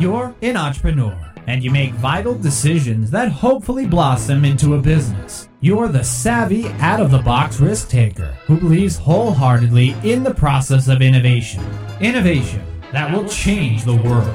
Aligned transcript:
You're 0.00 0.34
an 0.40 0.56
entrepreneur, 0.56 1.14
and 1.46 1.62
you 1.62 1.70
make 1.70 1.92
vital 1.92 2.34
decisions 2.34 3.10
that 3.10 3.30
hopefully 3.30 3.84
blossom 3.86 4.46
into 4.46 4.74
a 4.74 4.80
business. 4.80 5.50
You're 5.60 5.88
the 5.88 6.02
savvy, 6.02 6.68
out 6.78 7.00
of 7.00 7.10
the 7.10 7.18
box 7.18 7.60
risk 7.60 7.90
taker 7.90 8.32
who 8.46 8.58
believes 8.58 8.96
wholeheartedly 8.96 9.94
in 10.02 10.22
the 10.22 10.32
process 10.32 10.88
of 10.88 11.02
innovation. 11.02 11.62
Innovation 12.00 12.64
that 12.92 13.12
will 13.12 13.28
change 13.28 13.84
the 13.84 13.96
world. 13.96 14.34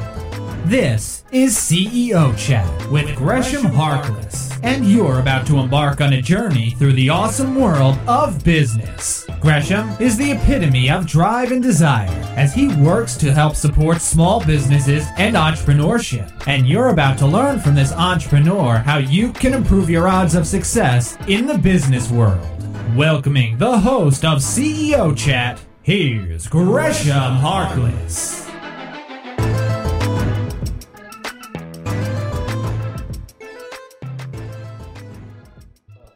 This 0.65 1.14
is 1.31 1.55
CEO 1.55 2.38
Chat 2.38 2.91
with 2.91 3.15
Gresham 3.15 3.63
Harkless, 3.63 4.57
and 4.63 4.85
you're 4.85 5.20
about 5.20 5.48
to 5.48 5.57
embark 5.57 5.99
on 5.99 6.13
a 6.13 6.21
journey 6.21 6.71
through 6.71 6.93
the 6.93 7.09
awesome 7.09 7.55
world 7.55 7.98
of 8.07 8.43
business. 8.43 9.25
Gresham 9.41 9.89
is 9.99 10.17
the 10.17 10.31
epitome 10.31 10.89
of 10.89 11.07
drive 11.07 11.51
and 11.51 11.63
desire 11.63 12.09
as 12.35 12.53
he 12.53 12.67
works 12.75 13.15
to 13.17 13.34
help 13.34 13.55
support 13.55 14.01
small 14.01 14.45
businesses 14.45 15.07
and 15.17 15.35
entrepreneurship. 15.35 16.31
And 16.48 16.67
you're 16.67 16.89
about 16.89 17.17
to 17.20 17.27
learn 17.27 17.59
from 17.59 17.73
this 17.73 17.91
entrepreneur 17.91 18.77
how 18.77 18.98
you 18.98 19.34
can 19.34 19.53
improve 19.53 19.89
your 19.89 20.07
odds 20.07 20.35
of 20.35 20.45
success 20.45 21.17
in 21.27 21.48
the 21.48 21.57
business 21.57 22.12
world. 22.12 22.48
Welcoming 22.95 23.57
the 23.57 23.79
host 23.79 24.23
of 24.23 24.39
CEO 24.39 25.17
Chat, 25.17 25.59
here's 25.81 26.48
Gresham 26.48 27.37
Harkless. 27.37 28.45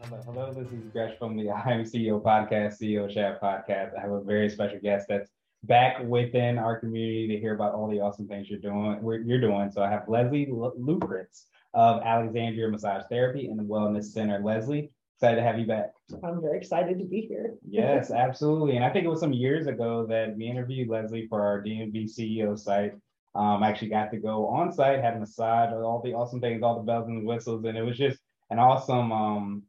Hello, 0.09 0.51
this 0.51 0.71
is 0.71 0.87
Gresh 0.91 1.15
from 1.19 1.37
the 1.37 1.51
I'm 1.65 1.83
CEO 1.83 2.19
podcast, 2.19 2.81
CEO 2.81 3.13
Chat 3.13 3.39
podcast. 3.39 3.95
I 3.95 4.01
have 4.01 4.09
a 4.09 4.21
very 4.21 4.49
special 4.49 4.79
guest 4.81 5.05
that's 5.07 5.29
back 5.65 6.03
within 6.03 6.57
our 6.57 6.79
community 6.79 7.27
to 7.27 7.39
hear 7.39 7.53
about 7.53 7.75
all 7.75 7.87
the 7.87 7.99
awesome 7.99 8.27
things 8.27 8.49
you're 8.49 8.57
doing. 8.57 8.99
You're 9.03 9.39
doing. 9.39 9.69
So 9.69 9.83
I 9.83 9.89
have 9.91 10.05
Leslie 10.07 10.47
Lukritz 10.47 11.43
of 11.75 12.01
Alexandria 12.01 12.69
Massage 12.69 13.03
Therapy 13.07 13.49
and 13.49 13.59
Wellness 13.69 14.05
Center. 14.05 14.41
Leslie, 14.43 14.91
excited 15.15 15.35
to 15.35 15.43
have 15.43 15.59
you 15.59 15.67
back. 15.67 15.91
I'm 16.23 16.41
very 16.41 16.57
excited 16.57 16.97
to 16.97 17.05
be 17.05 17.21
here. 17.21 17.53
yes, 17.69 18.09
absolutely. 18.09 18.77
And 18.77 18.85
I 18.85 18.89
think 18.89 19.05
it 19.05 19.09
was 19.09 19.19
some 19.19 19.33
years 19.33 19.67
ago 19.67 20.07
that 20.07 20.35
we 20.35 20.47
interviewed 20.47 20.89
Leslie 20.89 21.27
for 21.27 21.45
our 21.45 21.61
DMV 21.61 22.09
CEO 22.09 22.57
site. 22.57 22.93
Um, 23.35 23.61
I 23.61 23.69
actually 23.69 23.89
got 23.89 24.09
to 24.09 24.17
go 24.17 24.47
on 24.47 24.71
site, 24.71 25.03
had 25.03 25.17
a 25.17 25.19
massage, 25.19 25.71
all 25.71 26.01
the 26.03 26.15
awesome 26.15 26.41
things, 26.41 26.63
all 26.63 26.79
the 26.79 26.83
bells 26.83 27.07
and 27.07 27.27
whistles, 27.27 27.63
and 27.65 27.77
it 27.77 27.83
was 27.83 27.95
just 27.95 28.17
an 28.49 28.57
awesome 28.57 29.11
um, 29.11 29.63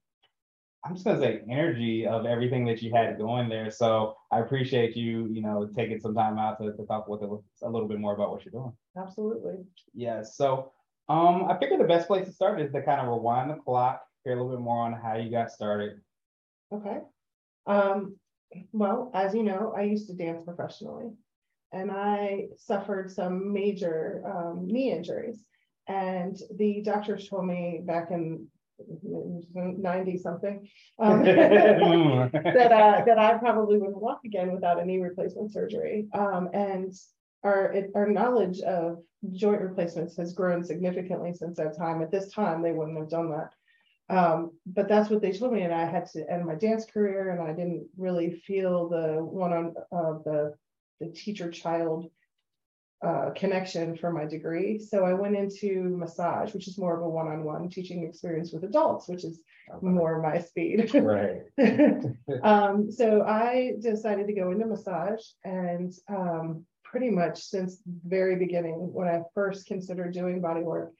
I'm 0.85 0.95
just 0.95 1.05
gonna 1.05 1.21
say 1.21 1.43
energy 1.51 2.07
of 2.07 2.25
everything 2.25 2.65
that 2.67 2.81
you 2.81 2.93
had 2.93 3.19
going 3.19 3.49
there. 3.49 3.71
So 3.71 4.17
I 4.31 4.41
appreciate 4.41 4.97
you, 4.97 5.29
you 5.31 5.43
know, 5.43 5.69
taking 5.77 6.01
some 6.01 6.15
time 6.15 6.39
out 6.39 6.59
to, 6.61 6.73
to 6.73 6.87
talk 6.87 7.07
with 7.09 7.23
us 7.23 7.43
a 7.63 7.69
little 7.69 7.89
bit 7.89 8.01
more 8.01 8.15
about 8.15 8.31
what 8.31 8.45
you're 8.45 8.53
doing. 8.53 8.73
Absolutely. 8.97 9.57
Yeah. 9.95 10.23
So 10.23 10.73
um, 11.09 11.47
I 11.51 11.59
figured 11.59 11.81
the 11.81 11.85
best 11.85 12.07
place 12.07 12.27
to 12.27 12.33
start 12.33 12.61
is 12.61 12.73
to 12.73 12.83
kind 12.83 13.01
of 13.01 13.09
rewind 13.09 13.51
the 13.51 13.57
clock, 13.57 14.03
hear 14.25 14.33
a 14.33 14.37
little 14.37 14.57
bit 14.57 14.63
more 14.63 14.85
on 14.85 14.93
how 14.93 15.17
you 15.17 15.31
got 15.31 15.51
started. 15.51 16.01
Okay. 16.73 16.99
Um, 17.67 18.17
well, 18.73 19.11
as 19.15 19.35
you 19.35 19.43
know, 19.43 19.75
I 19.77 19.83
used 19.83 20.09
to 20.09 20.15
dance 20.15 20.43
professionally, 20.45 21.11
and 21.73 21.91
I 21.91 22.47
suffered 22.57 23.11
some 23.11 23.53
major 23.53 24.23
um, 24.27 24.67
knee 24.67 24.93
injuries. 24.93 25.45
And 25.89 26.39
the 26.57 26.83
doctors 26.83 27.29
told 27.29 27.47
me 27.47 27.81
back 27.85 28.11
in 28.11 28.47
90 29.53 30.19
something 30.19 30.69
um, 30.99 31.23
that 31.23 32.73
uh, 32.73 33.05
that 33.05 33.19
I 33.19 33.39
probably 33.39 33.79
wouldn't 33.79 34.01
walk 34.01 34.21
again 34.25 34.53
without 34.53 34.81
a 34.81 34.85
knee 34.85 34.99
replacement 34.99 35.53
surgery. 35.53 36.09
Um, 36.13 36.49
and 36.53 36.93
our 37.43 37.73
it, 37.73 37.91
our 37.95 38.07
knowledge 38.07 38.61
of 38.61 38.99
joint 39.33 39.61
replacements 39.61 40.17
has 40.17 40.33
grown 40.33 40.65
significantly 40.65 41.33
since 41.33 41.57
that 41.59 41.77
time. 41.77 42.03
At 42.03 42.11
this 42.11 42.33
time, 42.33 42.63
they 42.63 42.73
wouldn't 42.73 42.99
have 42.99 43.11
done 43.11 43.31
that. 43.31 43.53
Um, 44.15 44.51
but 44.67 44.89
that's 44.89 45.09
what 45.09 45.23
they 45.23 45.31
told 45.31 45.53
me, 45.53 45.63
and 45.63 45.73
I 45.73 45.85
had 45.85 46.07
to 46.13 46.29
end 46.29 46.45
my 46.45 46.57
dance 46.57 46.85
career, 46.85 47.31
and 47.31 47.41
I 47.41 47.53
didn't 47.53 47.87
really 47.97 48.43
feel 48.47 48.89
the 48.89 49.23
one 49.23 49.53
on 49.53 49.75
uh, 49.93 50.19
the 50.25 50.55
the 51.01 51.09
teacher 51.09 51.51
child 51.51 52.11
uh, 53.03 53.31
connection 53.35 53.97
for 53.97 54.13
my 54.13 54.27
degree. 54.27 54.79
So 54.79 55.05
I 55.05 55.15
went 55.15 55.37
into 55.37 55.97
massage, 55.97 56.53
which 56.53 56.69
is 56.69 56.79
more 56.79 56.97
of 56.97 57.03
a 57.03 57.09
one 57.09 57.29
on 57.29 57.45
one 57.45 57.69
teaching 57.71 58.05
experience 58.05 58.53
with 58.53 58.65
adults, 58.65 59.09
which 59.09 59.25
is 59.25 59.41
more 59.81 60.21
my 60.21 60.39
speed. 60.39 60.95
right. 60.95 61.43
um, 62.43 62.91
so 62.91 63.23
I 63.23 63.73
decided 63.81 64.27
to 64.27 64.35
go 64.35 64.51
into 64.51 64.67
massage 64.67 65.23
and 65.45 65.93
um, 66.09 66.67
pretty 66.85 67.11
much 67.11 67.43
since 67.43 67.79
the 67.79 67.93
very 68.05 68.37
beginning, 68.37 68.93
when 68.93 69.09
I 69.09 69.23
first 69.35 69.67
considered 69.67 70.13
doing 70.13 70.41
body 70.41 70.63
work, 70.63 70.93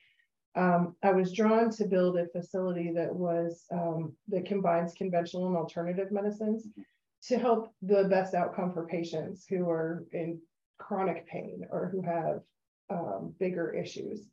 um, 0.57 0.97
I 1.03 1.13
was 1.13 1.33
drawn 1.33 1.71
to 1.71 1.87
build 1.87 2.19
a 2.19 2.27
facility 2.29 2.93
that 2.95 3.15
was 3.15 3.65
um, 3.73 4.15
that 4.29 4.47
combines 4.47 4.95
conventional 4.95 5.47
and 5.47 5.57
alternative 5.57 6.11
medicines 6.11 6.67
to 7.25 7.39
help 7.39 7.73
the 7.83 8.05
best 8.05 8.35
outcome 8.35 8.73
for 8.73 8.87
patients 8.87 9.45
who 9.49 9.69
are 9.69 10.05
in 10.13 10.41
chronic 10.81 11.27
pain 11.29 11.67
or 11.71 11.91
who 11.93 12.03
have 12.03 12.41
um, 12.91 13.35
bigger 13.39 13.73
issues 13.73 14.27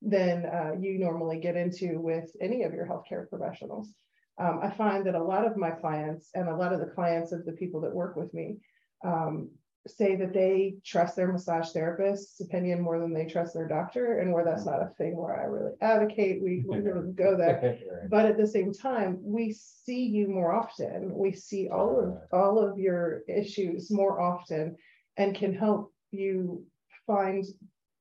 than 0.00 0.46
uh, 0.46 0.72
you 0.78 0.98
normally 0.98 1.38
get 1.38 1.56
into 1.56 2.00
with 2.00 2.30
any 2.40 2.64
of 2.64 2.72
your 2.72 2.86
healthcare 2.86 3.28
professionals. 3.28 3.94
Um, 4.38 4.60
I 4.62 4.70
find 4.70 5.06
that 5.06 5.14
a 5.14 5.22
lot 5.22 5.46
of 5.46 5.56
my 5.56 5.70
clients 5.70 6.30
and 6.34 6.48
a 6.48 6.56
lot 6.56 6.72
of 6.72 6.80
the 6.80 6.86
clients 6.86 7.32
of 7.32 7.44
the 7.44 7.52
people 7.52 7.80
that 7.82 7.94
work 7.94 8.16
with 8.16 8.32
me 8.34 8.56
um, 9.04 9.50
say 9.86 10.16
that 10.16 10.32
they 10.32 10.76
trust 10.84 11.16
their 11.16 11.30
massage 11.30 11.70
therapist's 11.70 12.40
opinion 12.40 12.80
more 12.80 12.98
than 12.98 13.12
they 13.12 13.26
trust 13.26 13.52
their 13.52 13.66
doctor, 13.66 14.20
and 14.20 14.32
where 14.32 14.44
that's 14.44 14.64
not 14.64 14.82
a 14.82 14.92
thing 14.96 15.16
where 15.16 15.40
I 15.40 15.44
really 15.44 15.72
advocate, 15.80 16.40
we, 16.42 16.64
we 16.66 16.78
really 16.78 17.12
go 17.16 17.36
there. 17.36 17.78
But 18.08 18.26
at 18.26 18.36
the 18.36 18.46
same 18.46 18.72
time, 18.72 19.18
we 19.20 19.52
see 19.52 20.04
you 20.04 20.28
more 20.28 20.54
often. 20.54 21.12
We 21.14 21.32
see 21.32 21.68
all 21.68 21.98
of 22.00 22.18
all 22.32 22.58
of 22.58 22.78
your 22.78 23.22
issues 23.28 23.90
more 23.90 24.20
often 24.20 24.76
and 25.16 25.34
can 25.34 25.54
help 25.54 25.92
you 26.10 26.64
find 27.06 27.44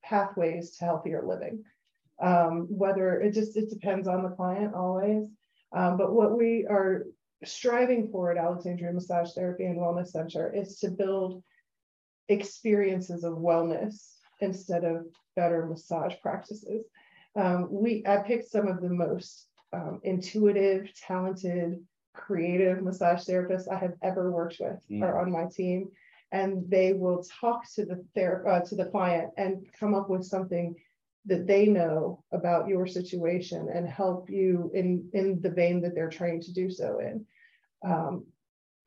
pathways 0.03 0.77
to 0.77 0.85
healthier 0.85 1.23
living. 1.25 1.63
Um, 2.21 2.67
whether 2.69 3.19
it 3.19 3.33
just 3.33 3.57
it 3.57 3.69
depends 3.69 4.07
on 4.07 4.23
the 4.23 4.29
client 4.29 4.75
always. 4.75 5.27
Um, 5.73 5.97
but 5.97 6.13
what 6.13 6.37
we 6.37 6.67
are 6.69 7.07
striving 7.43 8.09
for 8.11 8.31
at 8.31 8.37
Alexandria 8.37 8.93
Massage 8.93 9.33
Therapy 9.33 9.65
and 9.65 9.79
Wellness 9.79 10.09
Center 10.09 10.53
is 10.53 10.77
to 10.79 10.91
build 10.91 11.43
experiences 12.29 13.23
of 13.23 13.33
wellness 13.33 14.13
instead 14.39 14.83
of 14.83 15.05
better 15.35 15.65
massage 15.65 16.13
practices. 16.21 16.85
Um, 17.35 17.67
we 17.71 18.03
I 18.05 18.17
picked 18.17 18.51
some 18.51 18.67
of 18.67 18.81
the 18.81 18.89
most 18.89 19.47
um, 19.73 19.99
intuitive, 20.03 20.91
talented, 20.95 21.79
creative 22.13 22.83
massage 22.83 23.21
therapists 23.27 23.71
I 23.71 23.77
have 23.77 23.93
ever 24.03 24.31
worked 24.31 24.57
with 24.59 24.79
mm. 24.91 25.01
are 25.01 25.21
on 25.21 25.31
my 25.31 25.45
team 25.45 25.89
and 26.31 26.69
they 26.69 26.93
will 26.93 27.23
talk 27.41 27.69
to 27.73 27.85
the 27.85 28.03
ther- 28.15 28.47
uh, 28.47 28.61
to 28.61 28.75
the 28.75 28.85
client 28.85 29.31
and 29.37 29.65
come 29.79 29.93
up 29.93 30.09
with 30.09 30.23
something 30.25 30.75
that 31.25 31.45
they 31.45 31.65
know 31.67 32.23
about 32.31 32.67
your 32.67 32.87
situation 32.87 33.69
and 33.73 33.87
help 33.87 34.29
you 34.29 34.71
in 34.73 35.07
in 35.13 35.39
the 35.41 35.49
vein 35.49 35.81
that 35.81 35.93
they're 35.93 36.09
trained 36.09 36.43
to 36.43 36.53
do 36.53 36.69
so 36.69 36.99
in. 36.99 37.25
Um, 37.83 38.25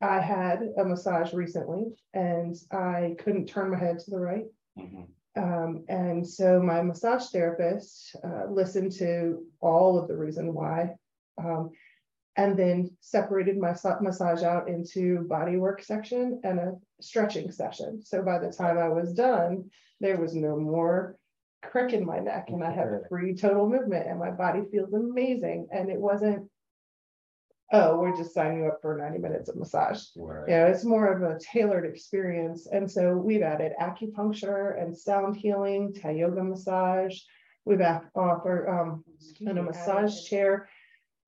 I 0.01 0.19
had 0.19 0.73
a 0.77 0.83
massage 0.83 1.33
recently 1.33 1.85
and 2.13 2.55
I 2.71 3.15
couldn't 3.19 3.47
turn 3.47 3.71
my 3.71 3.77
head 3.77 3.99
to 3.99 4.11
the 4.11 4.19
right. 4.19 4.45
Mm-hmm. 4.77 5.03
Um, 5.37 5.85
and 5.89 6.27
so 6.27 6.61
my 6.61 6.81
massage 6.81 7.27
therapist 7.27 8.15
uh, 8.23 8.45
listened 8.49 8.91
to 8.93 9.43
all 9.61 9.97
of 9.97 10.07
the 10.07 10.15
reason 10.15 10.53
why 10.53 10.95
um, 11.37 11.71
and 12.37 12.57
then 12.57 12.91
separated 12.99 13.57
my 13.57 13.73
massage 14.01 14.43
out 14.43 14.67
into 14.67 15.19
body 15.29 15.57
work 15.57 15.81
section 15.81 16.41
and 16.43 16.59
a 16.59 16.73
stretching 16.99 17.51
session. 17.51 18.01
So 18.03 18.21
by 18.21 18.39
the 18.39 18.51
time 18.51 18.77
I 18.77 18.89
was 18.89 19.13
done, 19.13 19.69
there 20.01 20.17
was 20.17 20.35
no 20.35 20.57
more 20.57 21.17
crick 21.63 21.93
in 21.93 22.05
my 22.05 22.19
neck 22.19 22.49
and 22.49 22.63
I 22.63 22.71
have 22.71 23.07
free 23.09 23.35
total 23.35 23.69
movement 23.69 24.07
and 24.07 24.19
my 24.19 24.31
body 24.31 24.61
feels 24.69 24.93
amazing. 24.93 25.67
And 25.71 25.89
it 25.89 25.99
wasn't, 25.99 26.49
oh, 27.71 27.97
we're 27.97 28.15
just 28.17 28.33
signing 28.33 28.63
you 28.63 28.67
up 28.67 28.79
for 28.81 28.97
90 28.97 29.19
minutes 29.19 29.49
of 29.49 29.55
massage. 29.55 30.03
Right. 30.17 30.49
You 30.49 30.55
know, 30.55 30.65
it's 30.67 30.83
more 30.83 31.07
of 31.07 31.23
a 31.23 31.39
tailored 31.39 31.85
experience. 31.85 32.67
And 32.69 32.89
so 32.91 33.15
we've 33.15 33.41
added 33.41 33.71
acupuncture 33.81 34.81
and 34.81 34.95
sound 34.95 35.37
healing, 35.37 35.93
Thai 35.93 36.11
yoga 36.11 36.43
massage. 36.43 37.17
We've 37.63 37.81
offered 37.81 38.67
um, 38.67 39.03
in 39.39 39.57
a 39.57 39.63
massage 39.63 40.23
chair 40.25 40.67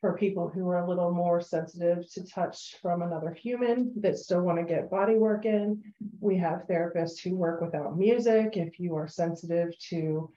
for 0.02 0.18
people 0.18 0.48
who 0.48 0.68
are 0.70 0.84
a 0.84 0.88
little 0.88 1.12
more 1.12 1.42
sensitive 1.42 2.10
to 2.12 2.24
touch 2.26 2.76
from 2.82 3.02
another 3.02 3.34
human 3.34 3.92
that 4.02 4.18
still 4.18 4.42
want 4.42 4.60
to 4.60 4.64
get 4.64 4.92
body 4.92 5.16
work 5.16 5.46
in. 5.46 5.82
We 6.20 6.38
have 6.38 6.68
therapists 6.70 7.20
who 7.20 7.36
work 7.36 7.62
without 7.62 7.98
music 7.98 8.58
if 8.58 8.80
you 8.80 8.96
are 8.96 9.08
sensitive 9.08 9.78
to 9.90 10.30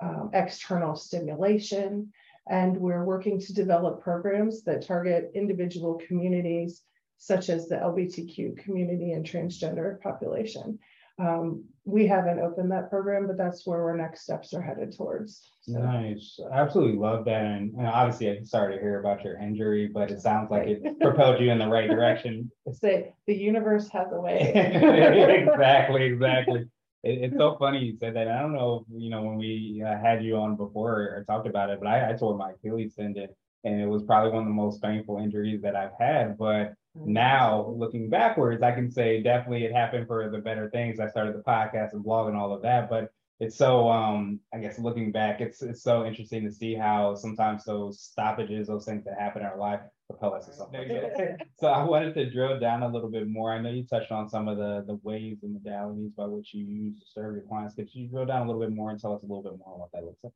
um, 0.00 0.30
external 0.32 0.94
stimulation. 0.94 2.12
And 2.48 2.76
we're 2.76 3.04
working 3.04 3.40
to 3.40 3.54
develop 3.54 4.02
programs 4.02 4.62
that 4.64 4.86
target 4.86 5.32
individual 5.34 6.00
communities, 6.06 6.82
such 7.18 7.48
as 7.48 7.68
the 7.68 7.76
LGBTQ 7.76 8.58
community 8.58 9.12
and 9.12 9.24
transgender 9.24 10.00
population. 10.00 10.78
Um, 11.18 11.64
we 11.84 12.06
haven't 12.06 12.38
opened 12.38 12.70
that 12.70 12.90
program, 12.90 13.26
but 13.26 13.36
that's 13.36 13.66
where 13.66 13.82
our 13.82 13.96
next 13.96 14.22
steps 14.22 14.54
are 14.54 14.62
headed 14.62 14.96
towards. 14.96 15.42
So, 15.62 15.78
Nice. 15.78 16.38
I 16.52 16.60
absolutely 16.60 16.98
love 16.98 17.24
that. 17.24 17.42
And, 17.44 17.74
and 17.74 17.86
obviously, 17.86 18.30
I'm 18.30 18.44
sorry 18.44 18.76
to 18.76 18.80
hear 18.80 19.00
about 19.00 19.24
your 19.24 19.38
injury, 19.38 19.88
but 19.92 20.10
it 20.10 20.20
sounds 20.20 20.50
like 20.50 20.68
it 20.68 20.82
propelled 21.00 21.40
you 21.40 21.50
in 21.50 21.58
the 21.58 21.66
right 21.66 21.88
direction. 21.88 22.50
Say, 22.72 23.12
the 23.26 23.34
universe 23.34 23.88
has 23.88 24.08
a 24.12 24.20
way. 24.20 24.52
exactly, 24.54 26.04
exactly. 26.12 26.60
It, 27.02 27.18
it's 27.22 27.36
so 27.36 27.56
funny 27.58 27.80
you 27.80 27.96
said 27.98 28.14
that. 28.14 28.28
I 28.28 28.40
don't 28.40 28.54
know 28.54 28.86
if, 28.86 29.02
you 29.02 29.10
know, 29.10 29.22
when 29.22 29.36
we 29.36 29.82
uh, 29.84 29.98
had 29.98 30.24
you 30.24 30.36
on 30.36 30.56
before 30.56 30.92
or 30.92 31.24
talked 31.26 31.48
about 31.48 31.70
it, 31.70 31.80
but 31.80 31.88
I, 31.88 32.10
I 32.10 32.12
tore 32.14 32.36
my 32.36 32.52
Achilles 32.52 32.94
tendon 32.94 33.28
and 33.64 33.80
it 33.80 33.86
was 33.86 34.02
probably 34.02 34.30
one 34.30 34.42
of 34.42 34.48
the 34.48 34.54
most 34.54 34.82
painful 34.82 35.18
injuries 35.18 35.62
that 35.62 35.76
I've 35.76 35.92
had. 35.98 36.36
But 36.36 36.74
now 36.94 37.74
looking 37.76 38.10
backwards, 38.10 38.62
I 38.62 38.72
can 38.72 38.90
say 38.90 39.22
definitely 39.22 39.64
it 39.64 39.72
happened 39.72 40.06
for 40.06 40.28
the 40.30 40.38
better 40.38 40.68
things. 40.70 41.00
I 41.00 41.08
started 41.08 41.34
the 41.34 41.42
podcast 41.42 41.92
and 41.92 42.02
blog 42.02 42.28
and 42.28 42.36
all 42.36 42.52
of 42.52 42.62
that, 42.62 42.90
but 42.90 43.10
it's 43.40 43.56
so 43.56 43.88
um 43.88 44.40
I 44.54 44.58
guess 44.58 44.78
looking 44.78 45.10
back, 45.10 45.40
it's 45.40 45.62
it's 45.62 45.82
so 45.82 46.04
interesting 46.04 46.44
to 46.44 46.52
see 46.52 46.74
how 46.74 47.14
sometimes 47.14 47.64
those 47.64 48.00
stoppages, 48.00 48.68
those 48.68 48.84
things 48.84 49.04
that 49.04 49.18
happen 49.18 49.42
in 49.42 49.48
our 49.48 49.58
life 49.58 49.80
propel 50.08 50.34
us 50.34 50.46
to 50.46 50.52
something. 50.52 50.86
so 51.58 51.68
I 51.68 51.82
wanted 51.82 52.14
to 52.14 52.30
drill 52.30 52.60
down 52.60 52.82
a 52.82 52.88
little 52.88 53.10
bit 53.10 53.26
more. 53.26 53.52
I 53.52 53.60
know 53.60 53.70
you 53.70 53.84
touched 53.84 54.12
on 54.12 54.28
some 54.28 54.46
of 54.46 54.58
the 54.58 54.84
the 54.86 54.96
ways 55.02 55.38
and 55.42 55.58
modalities 55.58 56.14
by 56.14 56.26
which 56.26 56.52
you 56.52 56.64
use 56.64 56.98
to 57.00 57.06
serve 57.06 57.34
your 57.34 57.44
clients. 57.44 57.74
Could 57.74 57.88
you 57.92 58.06
drill 58.08 58.26
down 58.26 58.42
a 58.42 58.46
little 58.46 58.60
bit 58.60 58.72
more 58.72 58.90
and 58.90 59.00
tell 59.00 59.14
us 59.14 59.22
a 59.22 59.26
little 59.26 59.42
bit 59.42 59.58
more 59.58 59.74
on 59.74 59.80
what 59.80 59.90
that 59.92 60.04
looks 60.04 60.22
like? 60.22 60.32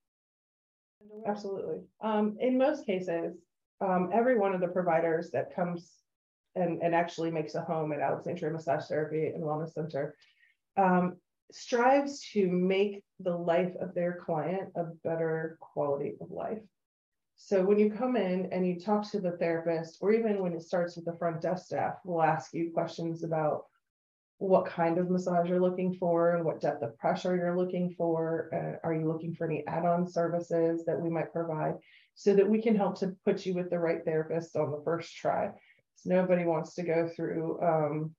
Absolutely. 1.26 1.81
Um, 2.00 2.37
in 2.41 2.56
most 2.56 2.87
cases, 2.87 3.37
um, 3.81 4.11
every 4.12 4.38
one 4.38 4.55
of 4.55 4.61
the 4.61 4.69
providers 4.69 5.31
that 5.32 5.55
comes 5.55 5.93
and, 6.56 6.82
and 6.82 6.94
actually 6.94 7.31
makes 7.31 7.55
a 7.55 7.61
home 7.61 7.93
at 7.93 8.00
Alexandria 8.00 8.53
Massage 8.53 8.87
Therapy 8.87 9.26
and 9.26 9.43
Wellness 9.43 9.73
Center 9.73 10.17
um, 10.76 11.17
strives 11.53 12.20
to 12.32 12.49
make 12.49 13.05
the 13.20 13.37
life 13.37 13.73
of 13.81 13.94
their 13.94 14.20
client 14.25 14.70
a 14.75 14.85
better 15.05 15.58
quality 15.61 16.14
of 16.20 16.31
life. 16.31 16.58
So 17.37 17.62
when 17.62 17.79
you 17.79 17.91
come 17.91 18.17
in 18.17 18.49
and 18.50 18.67
you 18.67 18.81
talk 18.81 19.11
to 19.11 19.20
the 19.20 19.32
therapist, 19.32 19.99
or 20.00 20.12
even 20.12 20.43
when 20.43 20.55
it 20.55 20.62
starts 20.62 20.97
with 20.97 21.05
the 21.05 21.17
front 21.19 21.43
desk 21.43 21.67
staff, 21.67 21.97
we'll 22.05 22.23
ask 22.23 22.55
you 22.55 22.70
questions 22.73 23.23
about 23.23 23.64
what 24.38 24.67
kind 24.67 24.99
of 24.99 25.11
massage 25.11 25.49
you're 25.49 25.61
looking 25.61 25.94
for 25.94 26.35
and 26.35 26.44
what 26.44 26.61
depth 26.61 26.82
of 26.82 26.99
pressure 26.99 27.37
you're 27.37 27.56
looking 27.56 27.94
for. 27.97 28.50
Uh, 28.53 28.87
are 28.87 28.94
you 28.94 29.06
looking 29.06 29.35
for 29.35 29.47
any 29.47 29.67
add-on 29.67 30.06
services 30.06 30.85
that 30.87 31.00
we 31.00 31.08
might 31.08 31.32
provide 31.32 31.75
so 32.14 32.35
that 32.35 32.49
we 32.49 32.61
can 32.61 32.76
help 32.76 32.99
to 32.99 33.14
put 33.25 33.47
you 33.47 33.55
with 33.55 33.70
the 33.70 33.79
right 33.79 34.05
therapist 34.05 34.56
on 34.56 34.70
the 34.70 34.82
first 34.85 35.14
try? 35.14 35.50
Nobody 36.04 36.44
wants 36.44 36.75
to 36.75 36.82
go 36.82 37.08
through 37.08 37.60
um, 37.62 38.14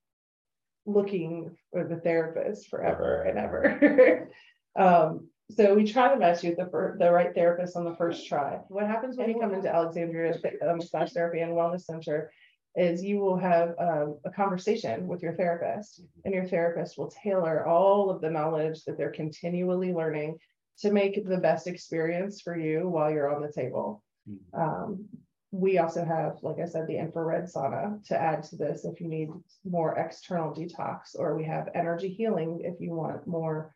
looking 0.85 1.55
for 1.71 1.83
the 1.83 1.97
therapist 1.97 2.69
forever 2.69 3.23
and 3.23 3.37
ever. 3.37 4.29
um, 4.79 5.27
so 5.51 5.73
we 5.73 5.85
try 5.85 6.13
to 6.13 6.19
match 6.19 6.43
you 6.43 6.55
with 6.57 6.59
the, 6.59 6.95
the 6.99 7.11
right 7.11 7.33
therapist 7.33 7.75
on 7.75 7.85
the 7.85 7.95
first 7.95 8.27
try. 8.27 8.59
What 8.67 8.87
happens 8.87 9.17
when 9.17 9.29
you 9.29 9.39
come 9.39 9.53
into 9.53 9.73
Alexandria 9.73 10.35
Massage 10.61 11.11
Therapy 11.11 11.39
and 11.39 11.53
Wellness 11.53 11.85
Center 11.85 12.31
is 12.75 13.03
you 13.03 13.19
will 13.19 13.37
have 13.37 13.73
um, 13.79 14.19
a 14.25 14.29
conversation 14.29 15.07
with 15.07 15.23
your 15.23 15.33
therapist, 15.33 16.01
and 16.25 16.33
your 16.33 16.45
therapist 16.45 16.97
will 16.97 17.09
tailor 17.09 17.65
all 17.65 18.09
of 18.09 18.21
the 18.21 18.29
knowledge 18.29 18.83
that 18.83 18.97
they're 18.97 19.11
continually 19.11 19.93
learning 19.93 20.37
to 20.79 20.91
make 20.91 21.25
the 21.27 21.37
best 21.37 21.65
experience 21.65 22.41
for 22.41 22.55
you 22.57 22.87
while 22.87 23.09
you're 23.09 23.33
on 23.33 23.41
the 23.41 23.51
table. 23.51 24.03
Mm-hmm. 24.29 24.61
Um, 24.61 25.05
we 25.51 25.77
also 25.77 26.03
have, 26.03 26.37
like 26.41 26.59
I 26.59 26.65
said, 26.65 26.87
the 26.87 26.97
infrared 26.97 27.45
sauna 27.45 28.05
to 28.07 28.19
add 28.19 28.43
to 28.43 28.57
this 28.57 28.83
if 28.83 28.99
you 28.99 29.07
need 29.07 29.29
more 29.63 29.97
external 29.97 30.53
detox, 30.53 31.17
or 31.17 31.37
we 31.37 31.45
have 31.45 31.69
energy 31.73 32.09
healing 32.09 32.61
if 32.63 32.81
you 32.81 32.91
want 32.91 33.25
more 33.25 33.73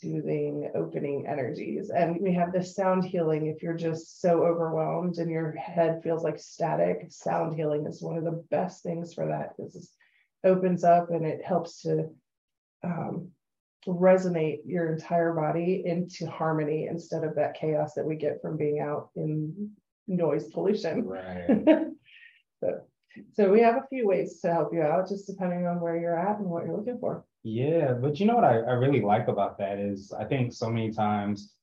soothing, 0.00 0.70
opening 0.74 1.26
energies. 1.26 1.90
And 1.90 2.20
we 2.20 2.32
have 2.34 2.52
this 2.52 2.74
sound 2.74 3.04
healing 3.04 3.46
if 3.46 3.62
you're 3.62 3.74
just 3.74 4.20
so 4.20 4.44
overwhelmed 4.44 5.18
and 5.18 5.30
your 5.30 5.52
head 5.52 6.02
feels 6.02 6.24
like 6.24 6.38
static. 6.38 7.06
Sound 7.10 7.54
healing 7.54 7.86
is 7.86 8.02
one 8.02 8.16
of 8.16 8.24
the 8.24 8.44
best 8.50 8.82
things 8.82 9.14
for 9.14 9.26
that 9.26 9.56
because 9.56 9.76
it 9.76 10.48
opens 10.48 10.84
up 10.84 11.10
and 11.10 11.24
it 11.24 11.44
helps 11.44 11.82
to 11.82 12.10
um, 12.84 13.28
resonate 13.86 14.60
your 14.64 14.92
entire 14.92 15.32
body 15.32 15.82
into 15.84 16.28
harmony 16.28 16.86
instead 16.90 17.24
of 17.24 17.36
that 17.36 17.54
chaos 17.54 17.94
that 17.94 18.06
we 18.06 18.16
get 18.16 18.42
from 18.42 18.56
being 18.56 18.80
out 18.80 19.10
in 19.16 19.70
noise 20.08 20.48
pollution. 20.48 21.06
Right. 21.06 21.46
so, 22.60 22.80
so 23.32 23.52
we 23.52 23.60
have 23.60 23.76
a 23.76 23.86
few 23.88 24.06
ways 24.06 24.40
to 24.40 24.52
help 24.52 24.72
you 24.72 24.82
out, 24.82 25.08
just 25.08 25.26
depending 25.26 25.66
on 25.66 25.80
where 25.80 25.96
you're 25.96 26.18
at 26.18 26.38
and 26.38 26.48
what 26.48 26.64
you're 26.64 26.76
looking 26.76 26.98
for. 26.98 27.24
Yeah, 27.44 27.92
but 27.92 28.18
you 28.18 28.26
know 28.26 28.34
what 28.34 28.44
I, 28.44 28.58
I 28.58 28.72
really 28.72 29.00
like 29.00 29.28
about 29.28 29.58
that 29.58 29.78
is 29.78 30.12
I 30.12 30.24
think 30.24 30.52
so 30.52 30.68
many 30.68 30.90
times, 30.92 31.54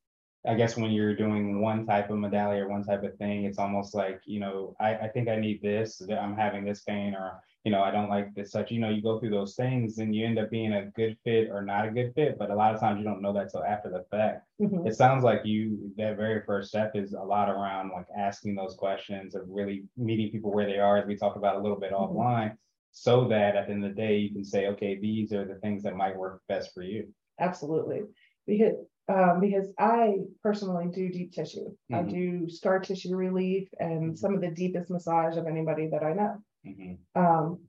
I 0.48 0.54
guess 0.54 0.78
when 0.78 0.92
you're 0.92 1.16
doing 1.16 1.60
one 1.60 1.86
type 1.86 2.10
of 2.10 2.18
modality 2.18 2.62
or 2.62 2.70
one 2.70 2.84
type 2.84 3.04
of 3.04 3.18
thing, 3.18 3.44
it's 3.46 3.58
almost 3.58 3.96
like, 3.96 4.22
you 4.26 4.40
know, 4.40 4.76
I, 4.80 4.96
I 4.96 5.08
think 5.10 5.28
I 5.28 5.36
need 5.36 5.62
this, 5.62 6.02
I'm 6.10 6.36
having 6.36 6.64
this 6.64 6.82
pain, 6.82 7.14
or, 7.14 7.42
you 7.66 7.72
know, 7.72 7.82
I 7.82 7.92
don't 7.92 8.10
like 8.10 8.34
this 8.36 8.52
such, 8.52 8.72
you 8.72 8.80
know, 8.80 8.90
you 8.90 9.02
go 9.02 9.20
through 9.20 9.32
those 9.32 9.56
things 9.56 9.98
and 9.98 10.16
you 10.16 10.26
end 10.26 10.40
up 10.40 10.52
being 10.52 10.74
a 10.74 10.86
good 10.96 11.18
fit 11.24 11.50
or 11.50 11.64
not 11.64 11.88
a 11.88 11.92
good 11.92 12.14
fit. 12.14 12.38
But 12.38 12.52
a 12.52 12.56
lot 12.56 12.74
of 12.74 12.80
times 12.80 13.00
you 13.00 13.04
don't 13.04 13.22
know 13.22 13.34
that 13.34 13.50
till 13.52 13.64
after 13.64 13.90
the 13.90 14.06
fact. 14.12 14.46
Mm-hmm. 14.62 14.88
It 14.88 14.96
sounds 14.96 15.24
like 15.24 15.42
you, 15.44 15.92
that 15.98 16.16
very 16.16 16.44
first 16.46 16.70
step 16.70 16.92
is 16.96 17.14
a 17.14 17.20
lot 17.20 17.50
around 17.50 17.92
like 17.92 18.06
asking 18.18 18.56
those 18.56 18.76
questions 18.76 19.34
of 19.34 19.42
really 19.48 19.84
meeting 19.98 20.32
people 20.32 20.54
where 20.54 20.68
they 20.68 20.78
are, 20.78 20.98
as 20.98 21.08
we 21.08 21.18
talked 21.18 21.38
about 21.38 21.56
a 21.56 21.60
little 21.60 21.80
bit 21.80 21.92
mm-hmm. 21.92 22.16
offline 22.16 22.56
so 22.98 23.28
that 23.28 23.58
at 23.58 23.68
the 23.68 23.74
end 23.74 23.84
of 23.84 23.94
the 23.94 24.02
day 24.02 24.16
you 24.16 24.32
can 24.32 24.44
say 24.44 24.68
okay 24.68 24.98
these 24.98 25.34
are 25.34 25.46
the 25.46 25.56
things 25.56 25.84
that 25.84 25.98
might 25.98 26.16
work 26.16 26.42
best 26.48 26.74
for 26.74 26.82
you 26.82 27.06
absolutely 27.42 28.00
because 28.48 28.74
um, 29.10 29.42
because 29.42 29.68
i 29.78 30.14
personally 30.42 30.88
do 30.94 31.10
deep 31.10 31.34
tissue 31.34 31.68
mm-hmm. 31.92 31.96
i 31.96 32.02
do 32.04 32.50
scar 32.50 32.80
tissue 32.80 33.14
relief 33.14 33.68
and 33.80 34.02
mm-hmm. 34.02 34.16
some 34.16 34.34
of 34.34 34.40
the 34.40 34.50
deepest 34.50 34.90
massage 34.90 35.36
of 35.36 35.46
anybody 35.46 35.90
that 35.92 36.04
i 36.04 36.14
know 36.14 36.38
mm-hmm. 36.66 37.22
um, 37.22 37.60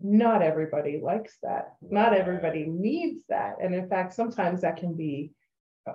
not 0.00 0.42
everybody 0.42 0.98
likes 1.02 1.36
that 1.42 1.74
not 1.82 2.14
everybody 2.14 2.64
needs 2.66 3.22
that 3.28 3.56
and 3.62 3.74
in 3.74 3.88
fact 3.88 4.14
sometimes 4.14 4.62
that 4.62 4.78
can 4.78 4.94
be 4.94 5.30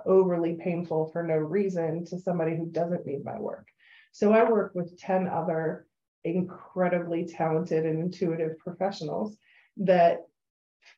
overly 0.04 0.54
painful 0.54 1.10
for 1.12 1.22
no 1.22 1.36
reason 1.36 2.04
to 2.04 2.18
somebody 2.18 2.56
who 2.56 2.66
doesn't 2.70 3.06
need 3.06 3.24
my 3.24 3.38
work 3.38 3.66
so 4.12 4.32
i 4.32 4.48
work 4.48 4.72
with 4.74 4.98
10 4.98 5.26
other 5.26 5.86
incredibly 6.26 7.24
talented 7.24 7.86
and 7.86 8.00
intuitive 8.00 8.58
professionals 8.58 9.36
that 9.76 10.18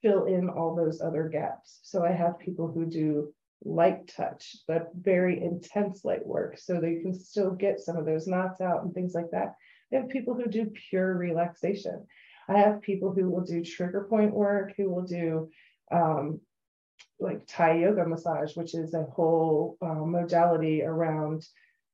fill 0.02 0.24
in 0.24 0.48
all 0.48 0.74
those 0.74 1.00
other 1.00 1.28
gaps. 1.28 1.80
So 1.82 2.04
I 2.04 2.12
have 2.12 2.38
people 2.38 2.70
who 2.70 2.86
do 2.86 3.32
light 3.64 4.12
touch, 4.16 4.56
but 4.66 4.90
very 4.94 5.42
intense 5.42 6.04
light 6.04 6.24
work, 6.26 6.58
so 6.58 6.80
they 6.80 6.96
can 6.96 7.12
still 7.12 7.50
get 7.50 7.80
some 7.80 7.96
of 7.96 8.06
those 8.06 8.26
knots 8.26 8.60
out 8.60 8.84
and 8.84 8.94
things 8.94 9.14
like 9.14 9.30
that. 9.32 9.54
I 9.92 9.96
have 9.96 10.08
people 10.08 10.34
who 10.34 10.46
do 10.46 10.72
pure 10.90 11.14
relaxation. 11.14 12.06
I 12.48 12.58
have 12.58 12.82
people 12.82 13.12
who 13.12 13.28
will 13.30 13.42
do 13.42 13.62
trigger 13.64 14.06
point 14.08 14.32
work, 14.32 14.74
who 14.76 14.90
will 14.90 15.02
do 15.02 15.50
um, 15.90 16.40
like 17.20 17.46
Thai 17.46 17.80
yoga 17.80 18.06
massage, 18.06 18.56
which 18.56 18.74
is 18.74 18.94
a 18.94 19.04
whole 19.04 19.76
uh, 19.82 20.04
modality 20.04 20.82
around 20.82 21.44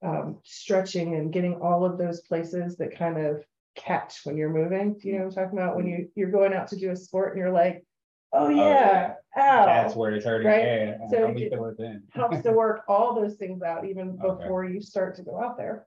um, 0.02 0.38
stretching 0.44 1.14
and 1.14 1.32
getting 1.32 1.54
all 1.54 1.84
of 1.84 1.98
those 1.98 2.20
places 2.20 2.76
that 2.76 2.96
kind 2.96 3.18
of 3.18 3.44
catch 3.74 4.20
when 4.24 4.36
you're 4.36 4.52
moving. 4.52 4.94
Do 4.94 5.08
you 5.08 5.14
know 5.14 5.26
what 5.26 5.38
I'm 5.38 5.44
talking 5.44 5.58
about? 5.58 5.76
When 5.76 5.86
you 5.86 6.08
you're 6.14 6.30
going 6.30 6.52
out 6.52 6.68
to 6.68 6.76
do 6.76 6.90
a 6.90 6.96
sport 6.96 7.32
and 7.32 7.38
you're 7.38 7.52
like, 7.52 7.84
oh 8.32 8.48
yeah, 8.48 9.14
oh, 9.36 9.36
yeah. 9.36 9.42
ow. 9.42 9.66
That's 9.66 9.96
where 9.96 10.12
it's 10.12 10.24
hurting. 10.24 10.46
Right? 10.46 10.62
Yeah, 10.62 10.96
so 11.10 11.28
it, 11.28 11.52
it 11.78 12.02
helps 12.12 12.42
to 12.42 12.52
work 12.52 12.82
all 12.86 13.14
those 13.14 13.34
things 13.36 13.62
out 13.62 13.86
even 13.86 14.16
before 14.16 14.64
okay. 14.64 14.74
you 14.74 14.80
start 14.80 15.16
to 15.16 15.22
go 15.22 15.42
out 15.42 15.56
there. 15.56 15.86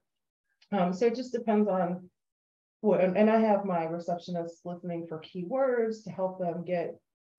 Um, 0.72 0.92
so 0.92 1.06
it 1.06 1.14
just 1.14 1.32
depends 1.32 1.68
on 1.68 2.08
what, 2.80 3.00
and 3.00 3.30
I 3.30 3.40
have 3.40 3.64
my 3.64 3.86
receptionists 3.86 4.64
listening 4.64 5.06
for 5.08 5.20
keywords 5.20 6.04
to 6.04 6.10
help 6.10 6.38
them 6.38 6.64
get 6.64 6.98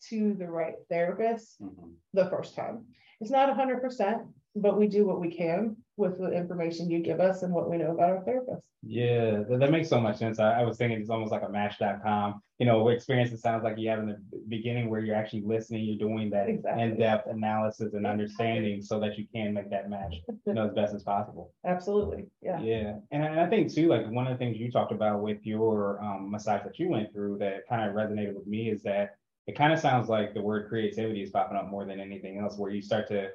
to 0.10 0.34
the 0.34 0.48
right 0.48 0.76
therapist 0.90 1.62
mm-hmm. 1.62 1.92
the 2.14 2.30
first 2.30 2.56
time. 2.56 2.86
It's 3.22 3.32
not 3.32 3.56
100%, 3.56 4.28
but 4.56 4.77
we 4.77 4.88
do 4.88 5.06
what 5.06 5.20
we 5.20 5.29
can 5.29 5.75
with 5.98 6.18
the 6.18 6.32
information 6.32 6.89
you 6.89 7.00
give 7.00 7.20
us 7.20 7.44
and 7.44 7.53
what 7.53 7.70
we 7.70 7.77
know 7.77 7.91
about 7.91 8.10
our 8.10 8.24
therapist. 8.24 8.63
Yeah, 8.82 9.44
that, 9.50 9.60
that 9.60 9.72
makes 9.72 9.89
so 9.89 10.00
much 10.00 10.18
sense. 10.18 10.39
I, 10.39 10.62
I, 10.62 10.63
was 10.63 10.77
thinking 10.77 11.01
it's 11.01 11.10
almost 11.10 11.34
like 11.34 11.44
a 11.44 11.50
match.com, 11.50 12.41
you 12.60 12.65
know, 12.65 12.88
experience 12.88 13.32
it 13.34 13.39
sounds 13.39 13.63
like 13.63 13.77
you 13.77 13.89
have 13.89 14.00
in 14.00 14.08
the 14.08 14.18
beginning 14.48 14.89
where 14.89 15.01
you're 15.01 15.18
actually 15.18 15.41
listening, 15.41 15.84
you're 15.84 16.08
doing 16.08 16.29
that 16.29 16.48
exactly. 16.48 16.84
in-depth 16.84 17.27
analysis 17.27 17.94
and 17.94 18.08
understanding 18.08 18.82
so 18.82 18.98
that 19.01 19.18
you 19.18 19.25
can 19.34 19.53
make 19.53 19.70
that 19.70 19.89
match, 19.89 20.15
you 20.46 20.53
know, 20.53 20.68
as 20.68 20.74
best 20.74 20.96
as 20.96 21.03
possible. 21.03 21.51
Absolutely. 21.65 22.27
Yeah. 22.41 22.62
Yeah. 22.62 22.94
And, 23.12 23.24
and 23.24 23.39
I 23.39 23.48
think 23.48 23.74
too, 23.74 23.89
like 23.89 24.10
one 24.10 24.27
of 24.27 24.32
the 24.32 24.38
things 24.38 24.58
you 24.58 24.72
talked 24.72 24.94
about 24.94 25.22
with 25.22 25.46
your 25.46 26.01
um, 26.01 26.32
massage 26.32 26.63
that 26.63 26.79
you 26.79 26.88
went 26.88 27.12
through 27.12 27.39
that 27.39 27.68
kind 27.68 27.88
of 27.88 27.94
resonated 27.94 28.34
with 28.34 28.48
me 28.48 28.70
is 28.70 28.82
that 28.84 29.18
it 29.46 29.58
kind 29.58 29.74
of 29.74 29.79
sounds 29.79 30.08
like 30.08 30.34
the 30.34 30.41
word 30.41 30.70
creativity 30.70 31.22
is 31.22 31.32
popping 31.32 31.58
up 31.58 31.70
more 31.70 31.84
than 31.84 32.00
anything 32.00 32.38
else, 32.38 32.58
where 32.58 32.72
you 32.72 32.82
start 32.82 33.08
to 33.08 33.32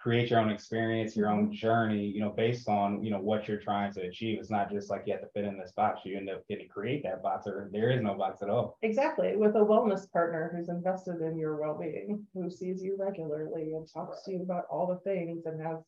create 0.00 0.30
your 0.30 0.40
own 0.40 0.48
experience, 0.48 1.14
your 1.14 1.28
own 1.28 1.52
journey, 1.52 2.06
you 2.06 2.20
know, 2.20 2.30
based 2.30 2.68
on, 2.68 3.04
you 3.04 3.10
know, 3.10 3.20
what 3.20 3.46
you're 3.46 3.60
trying 3.60 3.92
to 3.92 4.00
achieve. 4.00 4.38
It's 4.40 4.50
not 4.50 4.70
just 4.70 4.88
like 4.88 5.02
you 5.04 5.12
have 5.12 5.20
to 5.20 5.28
fit 5.34 5.44
in 5.44 5.58
this 5.58 5.72
box. 5.72 6.00
You 6.04 6.16
end 6.16 6.30
up 6.30 6.46
getting 6.48 6.66
to 6.66 6.72
create 6.72 7.02
that 7.02 7.22
box 7.22 7.46
or 7.46 7.68
there 7.70 7.90
is 7.90 8.00
no 8.00 8.14
box 8.14 8.40
at 8.42 8.48
all. 8.48 8.78
Exactly. 8.80 9.36
With 9.36 9.56
a 9.56 9.58
wellness 9.58 10.10
partner 10.10 10.52
who's 10.56 10.70
invested 10.70 11.20
in 11.20 11.36
your 11.36 11.60
well-being, 11.60 12.26
who 12.32 12.50
sees 12.50 12.82
you 12.82 12.96
regularly 12.98 13.74
and 13.74 13.86
talks 13.92 14.22
to 14.24 14.32
you 14.32 14.42
about 14.42 14.64
all 14.70 14.86
the 14.86 15.00
things 15.10 15.44
and 15.44 15.60
has 15.62 15.80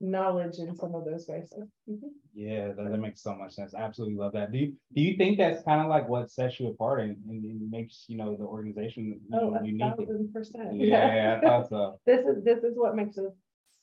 knowledge 0.00 0.58
in 0.58 0.74
some 0.74 0.94
of 0.94 1.04
those 1.04 1.24
spaces. 1.24 1.68
Mhm. 1.90 2.08
Yeah, 2.32 2.68
that, 2.68 2.90
that 2.90 2.98
makes 2.98 3.20
so 3.22 3.34
much 3.34 3.52
sense. 3.52 3.74
Absolutely 3.74 4.16
love 4.16 4.32
that. 4.32 4.52
Do 4.52 4.58
you 4.58 4.74
do 4.94 5.02
you 5.02 5.16
think 5.16 5.36
that's 5.36 5.62
kind 5.64 5.80
of 5.80 5.88
like 5.88 6.08
what 6.08 6.30
sets 6.30 6.60
you 6.60 6.68
apart 6.68 7.00
and, 7.00 7.16
and, 7.28 7.70
makes 7.70 8.04
you 8.06 8.16
know 8.16 8.36
the 8.36 8.44
organization 8.44 9.20
you 9.28 9.38
Oh, 9.38 9.50
know, 9.50 9.58
a 9.58 9.64
unique? 9.64 9.96
thousand 9.98 10.32
percent. 10.32 10.80
Yeah, 10.80 11.40
I 11.42 11.44
thought 11.44 11.68
so. 11.68 12.00
This 12.06 12.24
is, 12.24 12.44
this 12.44 12.62
is 12.62 12.76
what 12.76 12.94
makes 12.94 13.18
us 13.18 13.32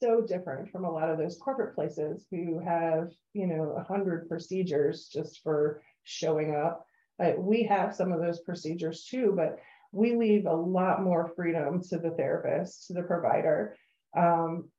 so 0.02 0.22
different 0.22 0.70
from 0.72 0.86
a 0.86 0.92
lot 0.92 1.10
of 1.10 1.18
those 1.18 1.38
corporate 1.38 1.76
places 1.76 2.26
who 2.32 2.60
have, 2.60 3.10
you 3.34 3.48
know, 3.48 3.76
a 3.78 3.84
hundred 3.84 4.28
procedures 4.28 5.08
just 5.12 5.42
for 5.42 5.82
showing 6.04 6.56
up. 6.56 6.86
Uh, 7.20 7.32
we 7.38 7.64
have 7.64 7.96
some 7.96 8.12
of 8.12 8.22
those 8.22 8.40
procedures 8.42 9.06
too, 9.06 9.34
but 9.36 9.58
we 9.92 10.16
leave 10.16 10.46
a 10.46 10.54
lot 10.54 11.02
more 11.02 11.32
freedom 11.36 11.82
to 11.90 11.98
the 11.98 12.12
therapist, 12.12 12.88
to 12.88 12.94
the 12.94 13.04
provider. 13.04 13.78
Um, 14.16 14.70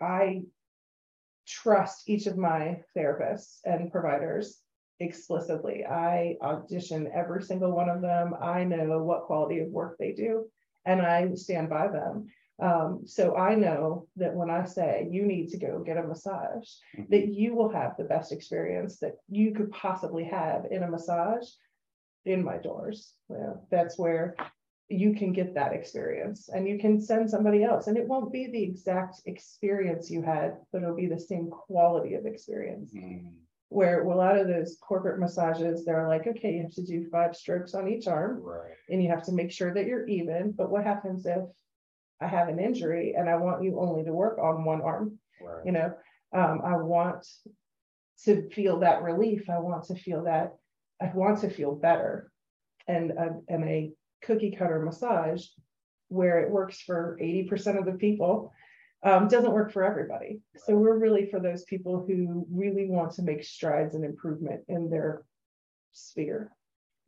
I 0.00 0.42
trust 1.46 2.08
each 2.08 2.26
of 2.26 2.36
my 2.36 2.80
therapists 2.96 3.58
and 3.64 3.90
providers 3.90 4.60
explicitly. 5.00 5.84
I 5.84 6.36
audition 6.40 7.10
every 7.12 7.42
single 7.42 7.72
one 7.72 7.88
of 7.88 8.00
them. 8.00 8.34
I 8.40 8.62
know 8.64 9.02
what 9.02 9.24
quality 9.24 9.58
of 9.58 9.68
work 9.68 9.96
they 9.98 10.12
do 10.12 10.46
and 10.84 11.00
I 11.00 11.32
stand 11.34 11.68
by 11.68 11.88
them. 11.88 12.28
Um, 12.62 13.00
so 13.06 13.36
I 13.36 13.56
know 13.56 14.06
that 14.16 14.34
when 14.34 14.48
I 14.48 14.64
say 14.64 15.08
you 15.10 15.26
need 15.26 15.48
to 15.48 15.58
go 15.58 15.80
get 15.80 15.96
a 15.96 16.02
massage, 16.04 16.68
Mhm. 16.96 17.08
that 17.10 17.26
you 17.28 17.56
will 17.56 17.68
have 17.70 17.96
the 17.96 18.04
best 18.04 18.30
experience 18.30 19.00
that 19.00 19.16
you 19.28 19.52
could 19.52 19.72
possibly 19.72 20.22
have 20.24 20.66
in 20.70 20.84
a 20.84 20.90
massage 20.90 21.48
in 22.24 22.44
my 22.44 22.58
doors. 22.58 23.16
Yeah, 23.28 23.54
that's 23.68 23.98
where 23.98 24.36
you 24.88 25.14
can 25.14 25.32
get 25.32 25.54
that 25.54 25.72
experience 25.72 26.50
and 26.50 26.68
you 26.68 26.78
can 26.78 27.00
send 27.00 27.28
somebody 27.28 27.64
else 27.64 27.88
and 27.88 27.96
it 27.96 28.06
won't 28.06 28.30
be 28.32 28.46
the 28.46 28.62
exact 28.62 29.22
experience 29.26 30.08
you 30.10 30.22
had, 30.22 30.58
but 30.70 30.82
it'll 30.82 30.94
be 30.94 31.06
the 31.08 31.18
same 31.18 31.50
quality 31.50 32.14
of 32.14 32.26
experience. 32.26 32.94
Mm, 32.94 33.32
Where 33.70 34.02
a 34.02 34.16
lot 34.16 34.38
of 34.38 34.46
those 34.46 34.76
corporate 34.76 35.18
massages, 35.18 35.84
they're 35.84 36.06
like, 36.06 36.26
okay, 36.26 36.52
you 36.56 36.62
have 36.62 36.74
to 36.74 36.84
do 36.84 37.08
five 37.08 37.34
strokes 37.34 37.74
on 37.74 37.88
each 37.88 38.06
arm 38.06 38.40
Right. 38.42 38.76
and 38.90 39.02
you 39.02 39.08
have 39.08 39.24
to 39.24 39.32
make 39.32 39.50
sure 39.50 39.72
that 39.74 39.86
you're 39.86 40.06
even. 40.06 40.52
But 40.52 40.70
what 40.70 40.84
happens 40.84 41.24
if 41.26 41.42
I 42.22 42.26
have 42.26 42.48
an 42.48 42.58
injury 42.58 43.14
and 43.16 43.28
I 43.28 43.36
want 43.36 43.62
you 43.62 43.80
only 43.80 44.04
to 44.04 44.12
work 44.12 44.38
on 44.38 44.64
one 44.64 44.82
arm? 44.82 45.18
Right. 45.40 45.66
You 45.66 45.72
know, 45.72 45.94
um, 46.34 46.60
I 46.64 46.76
want 46.76 47.26
to 48.24 48.48
feel 48.50 48.80
that 48.80 49.02
relief. 49.02 49.50
I 49.50 49.58
want 49.58 49.84
to 49.84 49.94
feel 49.94 50.24
that 50.24 50.54
I 51.00 51.10
want 51.14 51.40
to 51.40 51.50
feel 51.50 51.74
better. 51.74 52.30
And 52.88 53.12
a, 53.12 53.30
and 53.48 53.64
a 53.64 53.92
cookie 54.22 54.50
cutter 54.50 54.80
massage 54.80 55.44
where 56.08 56.40
it 56.40 56.50
works 56.50 56.80
for 56.80 57.16
80% 57.20 57.78
of 57.78 57.86
the 57.86 57.92
people 57.92 58.52
um, 59.04 59.28
doesn't 59.28 59.52
work 59.52 59.72
for 59.72 59.84
everybody. 59.84 60.40
So 60.56 60.76
we're 60.76 60.98
really 60.98 61.26
for 61.26 61.40
those 61.40 61.64
people 61.64 62.04
who 62.06 62.46
really 62.50 62.88
want 62.88 63.12
to 63.14 63.22
make 63.22 63.44
strides 63.44 63.94
and 63.94 64.04
improvement 64.04 64.62
in 64.68 64.90
their 64.90 65.22
sphere. 65.92 66.52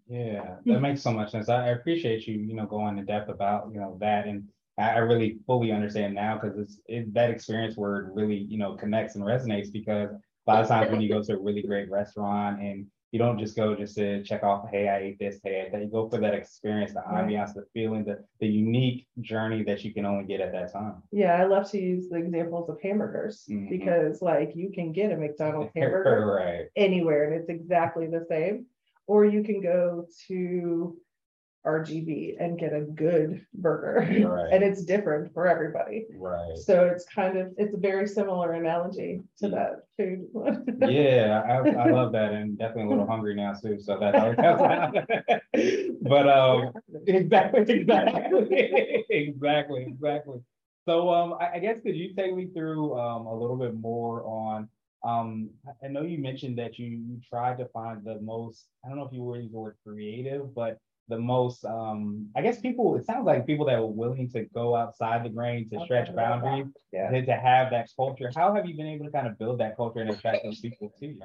Yeah, 0.09 0.57
that 0.67 0.81
makes 0.81 1.03
so 1.03 1.13
much 1.13 1.31
sense. 1.31 1.49
I 1.49 1.67
I 1.67 1.69
appreciate 1.71 2.27
you, 2.27 2.39
you 2.39 2.55
know, 2.55 2.67
going 2.67 2.99
in 2.99 3.07
depth 3.07 3.31
about, 3.31 3.71
you 3.73 3.81
know, 3.81 3.97
that 4.01 4.27
and 4.27 4.45
I, 4.79 4.99
really 4.99 5.39
fully 5.47 5.73
understand 5.73 6.15
now 6.15 6.39
because 6.39 6.59
it's 6.59 6.81
it, 6.87 7.13
that 7.15 7.31
experience 7.31 7.77
word 7.77 8.11
really, 8.15 8.37
you 8.37 8.59
know, 8.59 8.75
connects 8.75 9.15
and 9.15 9.25
resonates 9.25 9.73
because 9.73 10.11
a 10.47 10.51
lot 10.51 10.63
of 10.63 10.69
times 10.69 10.91
when 10.91 11.01
you 11.01 11.09
go 11.09 11.23
to 11.23 11.35
a 11.35 11.39
really 11.39 11.63
great 11.63 11.91
restaurant 11.91 12.61
and 12.61 12.87
you 13.13 13.19
don't 13.19 13.39
just 13.39 13.55
go 13.55 13.77
just 13.77 13.95
to 13.95 14.25
check 14.25 14.43
off, 14.43 14.69
hey, 14.73 14.89
I 14.89 14.99
ate 14.99 15.19
this, 15.21 15.39
hey, 15.45 15.61
I 15.61 15.67
ate 15.67 15.73
that. 15.73 15.83
You 15.83 15.87
go 15.89 16.09
for 16.09 16.19
that 16.19 16.35
experience, 16.35 16.93
the 16.93 17.03
Right. 17.09 17.25
ambiance, 17.25 17.55
the 17.55 17.65
feeling, 17.73 18.05
the 18.05 18.25
the 18.41 18.49
unique 18.49 19.07
journey 19.21 19.63
that 19.65 19.85
you 19.85 19.95
can 19.95 20.05
only 20.05 20.25
get 20.25 20.41
at 20.41 20.51
that 20.53 20.73
time. 20.73 21.03
Yeah, 21.13 21.35
I 21.41 21.45
love 21.45 21.71
to 21.71 21.81
use 21.81 22.09
the 22.09 22.17
examples 22.17 22.69
of 22.69 22.81
hamburgers 22.83 23.47
Mhm. 23.49 23.71
because 23.71 24.21
like 24.21 24.57
you 24.57 24.71
can 24.73 24.93
get 24.93 25.13
a 25.13 25.17
McDonald's 25.17 25.71
hamburger 25.77 26.35
Right. 26.35 26.67
anywhere 26.75 27.31
and 27.31 27.41
it's 27.41 27.49
exactly 27.49 28.09
the 28.09 28.27
same. 28.29 28.67
Or 29.07 29.25
you 29.25 29.45
can 29.45 29.61
go 29.61 30.07
to 30.29 30.97
RGB 31.67 32.37
and 32.39 32.59
get 32.59 32.73
a 32.73 32.81
good 32.83 33.45
burger 33.55 34.01
Right. 34.29 34.53
and 34.53 34.63
it's 34.63 34.85
different 34.85 35.33
for 35.33 35.47
everybody. 35.49 36.07
Right. 36.15 36.57
So 36.59 36.87
it's 36.87 37.05
kind 37.07 37.39
of, 37.39 37.53
it's 37.57 37.75
a 37.75 37.79
very 37.79 38.07
similar 38.07 38.53
analogy 38.53 39.23
to 39.39 39.49
that 39.49 39.87
food. 39.97 40.27
Yeah, 40.91 41.43
I, 41.49 41.69
I 41.71 41.91
love 41.91 42.13
that 42.13 42.33
and 42.33 42.59
definitely 42.59 42.85
a 42.85 42.89
little 42.91 43.07
hungry 43.07 43.35
now 43.35 43.55
too. 43.55 43.79
So 43.81 43.99
that 43.99 44.15
always 44.15 44.39
helps 44.39 44.63
out. 44.63 44.95
But 46.03 46.29
um, 46.29 46.73
exactly, 47.07 47.63
exactly, 47.81 49.05
exactly, 49.11 49.85
exactly. 49.89 50.41
So 50.87 51.09
um, 51.09 51.35
I, 51.41 51.53
I 51.55 51.59
guess 51.61 51.81
could 51.83 51.97
you 51.97 52.15
take 52.15 52.35
me 52.35 52.49
through 52.55 52.99
um 52.99 53.27
a 53.27 53.35
little 53.35 53.57
bit 53.57 53.75
more 53.75 54.25
on 54.27 54.69
um, 55.05 55.51
I- 55.67 55.87
I 55.87 55.89
know 55.89 56.03
you 56.03 56.19
mentioned 56.19 56.59
that 56.59 56.79
you 56.79 56.87
you 56.87 57.21
tried 57.29 57.59
to 57.59 57.67
find 57.67 58.03
the 58.05 58.21
most, 58.21 58.69
I 58.85 58.89
don't 58.89 58.99
know 58.99 59.05
if 59.07 59.13
you 59.13 59.23
were 59.23 59.37
using 59.37 59.53
the 59.53 59.59
word 59.59 59.77
creative, 59.87 60.55
but 60.55 60.79
the 61.09 61.19
most 61.19 61.65
um, 61.65 62.29
I 62.35 62.43
guess 62.43 62.61
people, 62.61 62.97
it 62.97 63.05
sounds 63.05 63.27
like 63.27 63.47
people 63.47 63.67
that 63.67 63.79
were 63.79 63.87
willing 63.87 64.31
to 64.31 64.45
go 64.55 64.75
outside 64.75 65.25
the 65.25 65.29
grain 65.29 65.69
to 65.71 65.81
stretch 65.85 66.15
boundaries 66.15 66.67
Yeah, 66.93 67.11
to, 67.11 67.27
to 67.27 67.37
have 67.37 67.71
that 67.71 67.91
culture. 67.97 68.31
How 68.35 68.55
have 68.55 68.67
you 68.67 68.77
been 68.77 68.87
able 68.87 69.05
to 69.07 69.11
kind 69.11 69.27
of 69.27 69.39
build 69.39 69.61
that 69.61 69.77
culture 69.77 70.01
and 70.01 70.11
attract 70.11 70.45
those 70.45 70.61
people 70.61 70.93
to 70.99 71.07
you? 71.07 71.21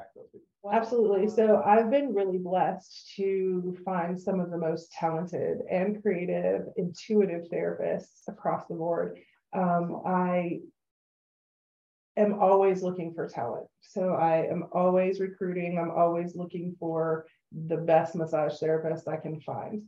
absolutely. 0.69 1.27
So 1.29 1.61
I've 1.65 1.89
been 1.89 2.13
really 2.13 2.37
blessed 2.37 3.13
to 3.15 3.77
find 3.85 4.19
some 4.19 4.39
of 4.39 4.51
the 4.51 4.57
most 4.57 4.91
talented 4.91 5.59
and 5.71 6.01
creative, 6.01 6.63
intuitive 6.75 7.45
therapists 7.51 8.27
across 8.27 8.67
the 8.67 8.75
board. 8.75 9.17
Um, 9.53 10.01
I 10.05 10.59
am 12.17 12.39
always 12.39 12.83
looking 12.83 13.13
for 13.13 13.27
talent. 13.27 13.67
So 13.81 14.13
I 14.13 14.45
am 14.45 14.65
always 14.73 15.19
recruiting. 15.19 15.79
I'm 15.79 15.91
always 15.91 16.35
looking 16.35 16.75
for 16.79 17.25
the 17.51 17.77
best 17.77 18.15
massage 18.15 18.59
therapist 18.59 19.07
I 19.07 19.17
can 19.17 19.39
find. 19.41 19.83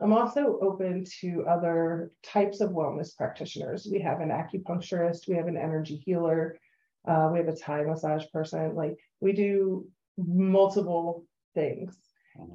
I'm 0.00 0.12
also 0.12 0.58
open 0.62 1.04
to 1.20 1.44
other 1.46 2.10
types 2.22 2.60
of 2.60 2.70
wellness 2.70 3.14
practitioners. 3.14 3.86
We 3.90 4.00
have 4.00 4.20
an 4.20 4.30
acupuncturist, 4.30 5.28
we 5.28 5.36
have 5.36 5.46
an 5.46 5.58
energy 5.58 5.96
healer, 5.96 6.58
uh, 7.06 7.28
we 7.32 7.38
have 7.38 7.48
a 7.48 7.56
Thai 7.56 7.84
massage 7.84 8.24
person. 8.32 8.74
Like 8.74 8.96
we 9.20 9.32
do 9.32 9.86
multiple 10.16 11.24
things. 11.54 11.96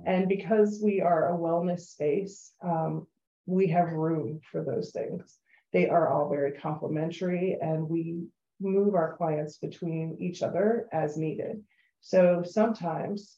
And 0.06 0.28
because 0.28 0.82
we 0.84 1.02
are 1.02 1.34
a 1.34 1.38
wellness 1.38 1.82
space, 1.82 2.54
um, 2.64 3.06
we 3.46 3.68
have 3.68 3.92
room 3.92 4.40
for 4.52 4.64
those 4.64 4.92
things. 4.92 5.38
They 5.74 5.88
are 5.88 6.12
all 6.12 6.30
very 6.30 6.54
complementary 6.54 7.58
and 7.62 7.88
we 7.88 8.24
move 8.60 8.96
our 8.96 9.16
clients 9.18 9.58
between 9.58 10.18
each 10.20 10.42
other 10.42 10.88
as 10.92 11.18
needed. 11.18 11.62
So 12.02 12.42
sometimes 12.44 13.38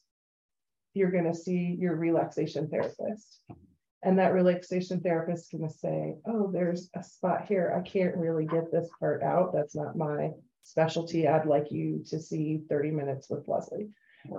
you're 0.98 1.12
going 1.12 1.32
to 1.32 1.36
see 1.36 1.75
your 1.80 1.96
relaxation 1.96 2.68
therapist. 2.68 3.42
And 4.04 4.20
that 4.20 4.34
relaxation 4.34 5.00
therapist 5.01 5.46
is 5.46 5.60
going 5.60 5.70
to 5.70 5.77
say, 5.77 6.16
Oh, 6.25 6.51
there's 6.51 6.89
a 6.96 7.04
spot 7.04 7.46
here. 7.48 7.74
I 7.77 7.88
can't 7.88 8.16
really 8.16 8.46
get 8.46 8.72
this 8.72 8.89
part 9.00 9.24
out. 9.24 9.54
That's 9.54 9.75
not 9.75 9.98
my 9.98 10.32
specialty. 10.63 11.27
I'd 11.27 11.46
like 11.46 11.72
you 11.72 12.04
to 12.10 12.20
see 12.20 12.62
30 12.70 12.92
minutes 12.92 13.30
with 13.30 13.48
Leslie. 13.48 13.89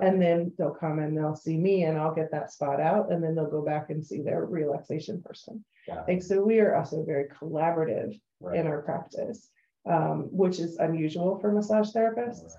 And 0.02 0.20
then 0.20 0.52
they'll 0.58 0.74
come 0.74 0.98
and 0.98 1.16
they'll 1.16 1.34
see 1.34 1.56
me 1.56 1.84
and 1.84 1.96
I'll 1.96 2.14
get 2.14 2.30
that 2.32 2.52
spot 2.52 2.78
out 2.80 3.10
and 3.10 3.24
then 3.24 3.34
they'll 3.34 3.50
go 3.50 3.64
back 3.64 3.88
and 3.88 4.04
see 4.04 4.20
their 4.20 4.44
relaxation 4.44 5.22
person. 5.22 5.64
And 6.06 6.22
so 6.22 6.42
we 6.42 6.60
are 6.60 6.76
also 6.76 7.04
very 7.04 7.28
collaborative 7.28 8.20
in 8.54 8.66
our 8.66 8.82
practice, 8.82 9.48
um, 9.88 10.28
which 10.30 10.58
is 10.58 10.76
unusual 10.76 11.38
for 11.38 11.52
massage 11.52 11.90
therapists. 11.90 12.52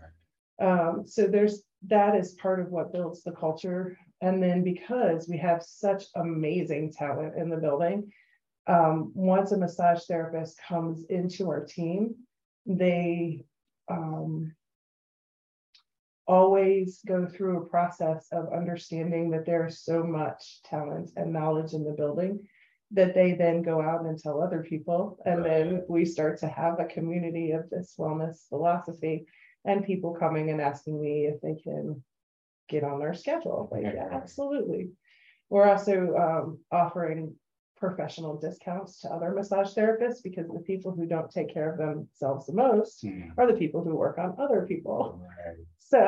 Um, 0.59 1.03
so 1.05 1.27
there's 1.27 1.63
that 1.87 2.15
is 2.15 2.33
part 2.33 2.59
of 2.59 2.69
what 2.69 2.93
builds 2.93 3.23
the 3.23 3.31
culture. 3.31 3.97
And 4.21 4.43
then 4.43 4.63
because 4.63 5.27
we 5.29 5.37
have 5.37 5.63
such 5.63 6.05
amazing 6.15 6.91
talent 6.91 7.35
in 7.37 7.49
the 7.49 7.57
building, 7.57 8.11
um, 8.67 9.11
once 9.15 9.51
a 9.51 9.57
massage 9.57 10.03
therapist 10.05 10.59
comes 10.67 11.05
into 11.05 11.49
our 11.49 11.65
team, 11.65 12.15
they 12.65 13.45
um, 13.89 14.53
always 16.27 16.99
go 17.07 17.25
through 17.25 17.57
a 17.57 17.65
process 17.65 18.27
of 18.31 18.53
understanding 18.53 19.31
that 19.31 19.45
there's 19.45 19.79
so 19.79 20.03
much 20.03 20.61
talent 20.63 21.11
and 21.15 21.33
knowledge 21.33 21.73
in 21.73 21.83
the 21.83 21.91
building 21.91 22.47
that 22.91 23.15
they 23.15 23.33
then 23.33 23.61
go 23.61 23.81
out 23.81 24.05
and 24.05 24.17
tell 24.17 24.41
other 24.41 24.63
people. 24.63 25.19
And 25.25 25.43
then 25.43 25.83
we 25.87 26.05
start 26.05 26.39
to 26.39 26.47
have 26.47 26.79
a 26.79 26.85
community 26.85 27.51
of 27.51 27.69
this 27.69 27.95
wellness 27.97 28.47
philosophy 28.49 29.25
and 29.69 29.85
people 29.85 30.15
coming 30.15 30.49
and 30.49 30.59
asking 30.59 30.99
me 31.01 31.25
if 31.25 31.39
they 31.41 31.55
can 31.55 32.03
get 32.67 32.83
on 32.83 32.99
their 32.99 33.13
schedule. 33.13 33.69
Like, 33.71 33.83
yeah, 33.83 34.07
absolutely. 34.11 34.89
We're 35.49 35.69
also 35.69 36.15
um, 36.15 36.59
offering 36.71 37.35
professional 37.77 38.37
discounts 38.37 38.99
to 39.01 39.09
other 39.09 39.31
massage 39.31 39.73
therapists 39.73 40.21
because 40.23 40.47
the 40.49 40.59
people 40.59 40.91
who 40.91 41.05
don't 41.05 41.31
take 41.31 41.53
care 41.53 41.71
of 41.71 41.77
themselves 41.77 42.45
the 42.47 42.53
most 42.53 43.01
Hmm, 43.01 43.29
are 43.37 43.47
the 43.47 43.57
people 43.57 43.83
who 43.83 43.95
work 43.95 44.17
on 44.17 44.35
other 44.39 44.65
people. 44.67 45.21
right. 45.23 45.57
So 45.77 45.99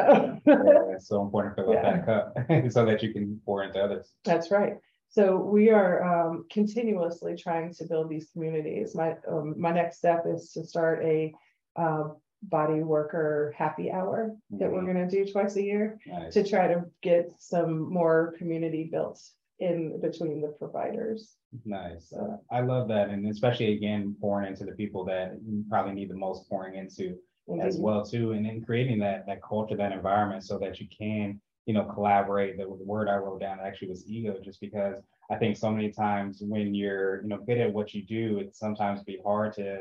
Yeah, 0.46 0.96
It's 0.96 1.08
so 1.08 1.22
important 1.22 1.56
to 1.58 1.64
fill 1.64 1.72
up 1.78 1.84
Yeah. 1.84 1.98
that 1.98 2.06
cup 2.06 2.72
so 2.72 2.86
that 2.86 3.02
you 3.04 3.14
can 3.14 3.40
pour 3.46 3.64
into 3.64 3.80
others. 3.82 4.12
that's 4.24 4.52
right. 4.52 4.74
So 5.10 5.38
we 5.38 5.70
are 5.72 5.96
um, 6.04 6.46
continuously 6.52 7.36
trying 7.36 7.74
to 7.74 7.86
build 7.86 8.10
these 8.10 8.30
communities. 8.32 8.96
My 8.96 9.16
um, 9.28 9.60
my 9.60 9.72
next 9.72 9.98
step 9.98 10.24
is 10.26 10.52
to 10.54 10.64
start 10.64 11.04
a 11.04 11.34
uh, 11.76 12.06
body 12.44 12.82
worker 12.82 13.54
happy 13.58 13.92
hour 13.92 14.36
that 14.50 14.72
we're 14.72 14.84
going 14.84 15.08
to 15.08 15.08
do 15.08 15.32
twice 15.32 15.56
a 15.58 15.62
year 15.62 16.00
Nice. 16.08 16.34
to 16.34 16.48
try 16.48 16.68
to 16.68 16.86
get 17.02 17.32
some 17.38 17.92
more 17.92 18.34
community 18.38 18.90
built 18.92 19.22
in 19.60 20.02
between 20.02 20.42
the 20.42 20.48
providers. 20.48 21.36
Nice. 21.66 22.12
Uh, 22.12 22.38
I 22.50 22.62
love 22.62 22.88
that. 22.88 23.10
And 23.10 23.28
especially 23.28 23.74
again, 23.74 24.16
pouring 24.20 24.48
into 24.48 24.66
the 24.66 24.72
people 24.72 25.06
that 25.06 25.38
you 25.46 25.64
probably 25.70 25.94
need 25.94 26.10
the 26.10 26.16
most 26.16 26.50
pouring 26.50 26.76
into 26.76 27.16
as 27.62 27.78
well 27.78 28.04
too. 28.04 28.32
And 28.32 28.46
then 28.46 28.64
creating 28.64 29.00
that, 29.00 29.28
that 29.28 29.44
culture, 29.44 29.76
that 29.76 29.92
environment 29.92 30.44
so 30.44 30.58
that 30.60 30.80
you 30.80 30.88
can, 30.96 31.40
you 31.66 31.74
know, 31.74 31.84
collaborate. 31.84 32.58
The 32.58 32.68
word 32.68 33.08
I 33.08 33.18
wrote 33.18 33.42
down 33.42 33.60
actually 33.64 33.90
was 33.90 34.08
ego, 34.08 34.38
just 34.44 34.62
because 34.62 35.04
I 35.30 35.36
think 35.36 35.58
so 35.58 35.70
many 35.70 35.92
times 35.92 36.42
when 36.42 36.74
you're, 36.74 37.22
you 37.22 37.28
know, 37.28 37.38
good 37.38 37.58
at 37.60 37.72
what 37.72 37.94
you 37.94 38.04
do, 38.04 38.40
it 38.40 38.56
sometimes 38.56 39.04
be 39.04 39.20
hard 39.24 39.54
to 39.54 39.80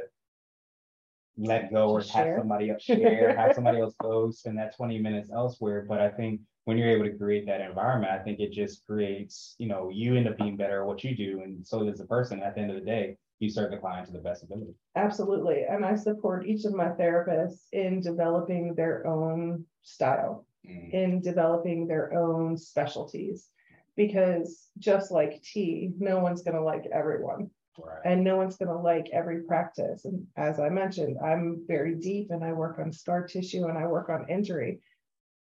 let 1.41 1.73
go 1.73 1.89
or 1.91 2.01
have 2.01 2.07
share. 2.09 2.39
somebody 2.39 2.71
else 2.71 2.83
share, 2.85 3.37
have 3.37 3.55
somebody 3.55 3.81
else 3.81 3.95
go 4.01 4.31
spend 4.31 4.59
that 4.59 4.77
20 4.77 4.99
minutes 4.99 5.31
elsewhere. 5.33 5.85
But 5.89 6.01
I 6.01 6.11
think 6.11 6.41
when 6.65 6.77
you're 6.79 6.91
able 6.91 7.07
to 7.07 7.17
create 7.17 7.47
that 7.47 7.61
environment, 7.61 8.13
I 8.13 8.23
think 8.23 8.41
it 8.41 8.53
just 8.53 8.87
creates, 8.87 9.55
you 9.59 9.67
know, 9.67 9.91
you 9.93 10.17
end 10.17 10.29
up 10.29 10.37
being 10.37 10.57
better 10.57 10.83
at 10.83 10.87
what 10.87 11.03
you 11.03 11.17
do. 11.17 11.41
And 11.43 11.67
so 11.67 11.85
does 11.85 11.99
the 11.99 12.07
person. 12.07 12.43
At 12.43 12.55
the 12.55 12.61
end 12.61 12.71
of 12.71 12.77
the 12.79 12.85
day, 12.87 13.17
you 13.39 13.49
serve 13.49 13.71
the 13.71 13.79
client 13.79 14.07
to 14.07 14.13
the 14.13 14.19
best 14.19 14.43
ability. 14.45 14.75
Absolutely. 14.97 15.65
And 15.69 15.85
I 15.85 15.95
support 15.95 16.47
each 16.47 16.67
of 16.67 16.75
my 16.75 16.89
therapists 16.89 17.63
in 17.73 18.01
developing 18.01 18.75
their 18.75 19.07
own 19.07 19.65
style, 19.83 20.47
Mm, 20.69 20.93
in 20.93 21.21
developing 21.23 21.87
their 21.87 22.13
own 22.13 22.55
specialties. 22.59 23.49
Because 23.97 24.69
just 24.79 25.11
like 25.11 25.43
tea, 25.43 25.93
no 25.99 26.19
one's 26.21 26.43
going 26.43 26.55
to 26.57 26.63
like 26.63 26.85
everyone. 26.93 27.51
Right. 27.85 28.01
and 28.05 28.25
no 28.25 28.37
one's 28.37 28.57
going 28.57 28.69
to 28.69 28.77
like 28.77 29.09
every 29.13 29.43
practice. 29.43 30.05
And 30.05 30.27
as 30.37 30.59
I 30.61 30.69
mentioned, 30.69 31.19
I'm 31.25 31.65
very 31.67 31.95
deep 31.95 32.31
and 32.31 32.45
I 32.45 32.53
work 32.53 32.79
on 32.79 32.93
scar 32.93 33.27
tissue 33.27 33.67
and 33.67 33.77
I 33.79 33.87
work 33.87 34.09
on 34.09 34.29
injury. 34.29 34.81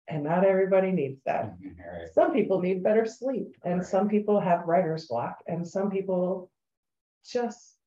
And 0.08 0.24
not 0.24 0.44
everybody 0.46 0.92
needs 0.92 1.22
that. 1.24 1.58
Mhm, 1.60 1.78
right. 1.80 2.10
Some 2.14 2.34
people 2.34 2.60
need 2.60 2.84
better 2.84 3.06
sleep, 3.06 3.56
and 3.64 3.78
Right. 3.78 3.86
some 3.86 4.10
people 4.10 4.38
have 4.40 4.68
writer's 4.68 5.08
block, 5.08 5.42
and 5.48 5.66
some 5.66 5.90
people 5.90 6.52
just 7.24 7.78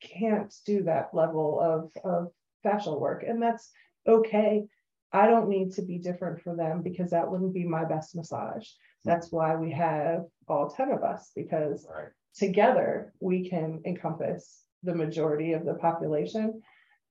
can't 0.00 0.54
do 0.64 0.84
that 0.84 1.12
level 1.12 1.60
of, 1.60 1.90
of 2.04 2.32
fascial 2.64 3.00
work. 3.00 3.24
And 3.24 3.42
that's 3.42 3.72
okay. 4.06 4.68
I 5.12 5.26
don't 5.26 5.48
need 5.48 5.72
to 5.72 5.82
be 5.82 5.98
different 5.98 6.42
for 6.42 6.54
them 6.54 6.82
because 6.82 7.10
that 7.10 7.28
wouldn't 7.28 7.54
be 7.54 7.64
my 7.66 7.84
best 7.84 8.14
massage. 8.14 8.68
That's 9.04 9.32
why 9.32 9.56
we 9.56 9.72
have 9.72 10.26
all 10.46 10.68
10 10.70 10.90
of 10.92 11.02
us, 11.02 11.32
because 11.34 11.88
Right. 11.92 12.08
Together 12.38 13.12
we 13.20 13.48
can 13.48 13.82
encompass 13.84 14.62
the 14.82 14.94
majority 14.94 15.52
of 15.52 15.64
the 15.64 15.74
population. 15.74 16.62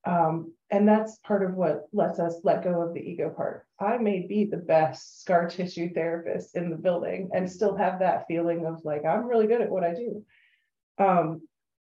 Um, 0.06 0.54
and 0.72 0.88
that's 0.88 1.18
part 1.18 1.44
of 1.44 1.56
what 1.56 1.88
lets 1.92 2.20
us 2.20 2.40
let 2.44 2.64
go 2.64 2.82
of 2.82 2.94
the 2.94 3.02
ego 3.02 3.30
part. 3.30 3.66
I 3.80 3.98
may 3.98 4.26
be 4.26 4.46
the 4.46 4.58
best 4.58 5.22
scar 5.22 5.50
tissue 5.50 5.94
therapist 5.94 6.56
in 6.56 6.70
the 6.70 6.78
building 6.78 7.30
and 7.34 7.52
still 7.52 7.76
have 7.76 8.00
that 8.00 8.26
feeling 8.28 8.66
of 8.66 8.84
like, 8.86 9.04
I'm 9.06 9.28
really 9.28 9.48
good 9.48 9.62
at 9.62 9.70
what 9.70 9.84
I 9.84 9.94
do. 9.94 10.26
Um, 10.98 11.42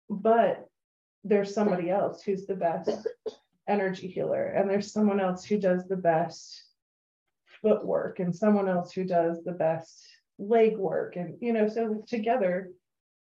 but 0.09 0.67
there's 1.23 1.55
somebody 1.55 1.91
else 1.91 2.23
who's 2.23 2.47
the 2.47 2.55
best 2.55 3.07
energy 3.69 4.09
healer, 4.09 4.47
and 4.47 4.71
there's 4.71 4.93
someone 4.93 5.21
else 5.21 5.45
who 5.45 5.59
does 5.59 5.87
the 5.87 5.97
best 5.97 6.65
footwork, 7.61 8.21
and 8.21 8.35
someone 8.35 8.69
else 8.69 8.93
who 8.93 9.05
does 9.05 9.45
the 9.45 9.53
best 9.53 10.07
leg 10.39 10.79
work. 10.79 11.17
And, 11.17 11.37
you 11.41 11.53
know, 11.53 11.69
so 11.69 12.03
together 12.07 12.71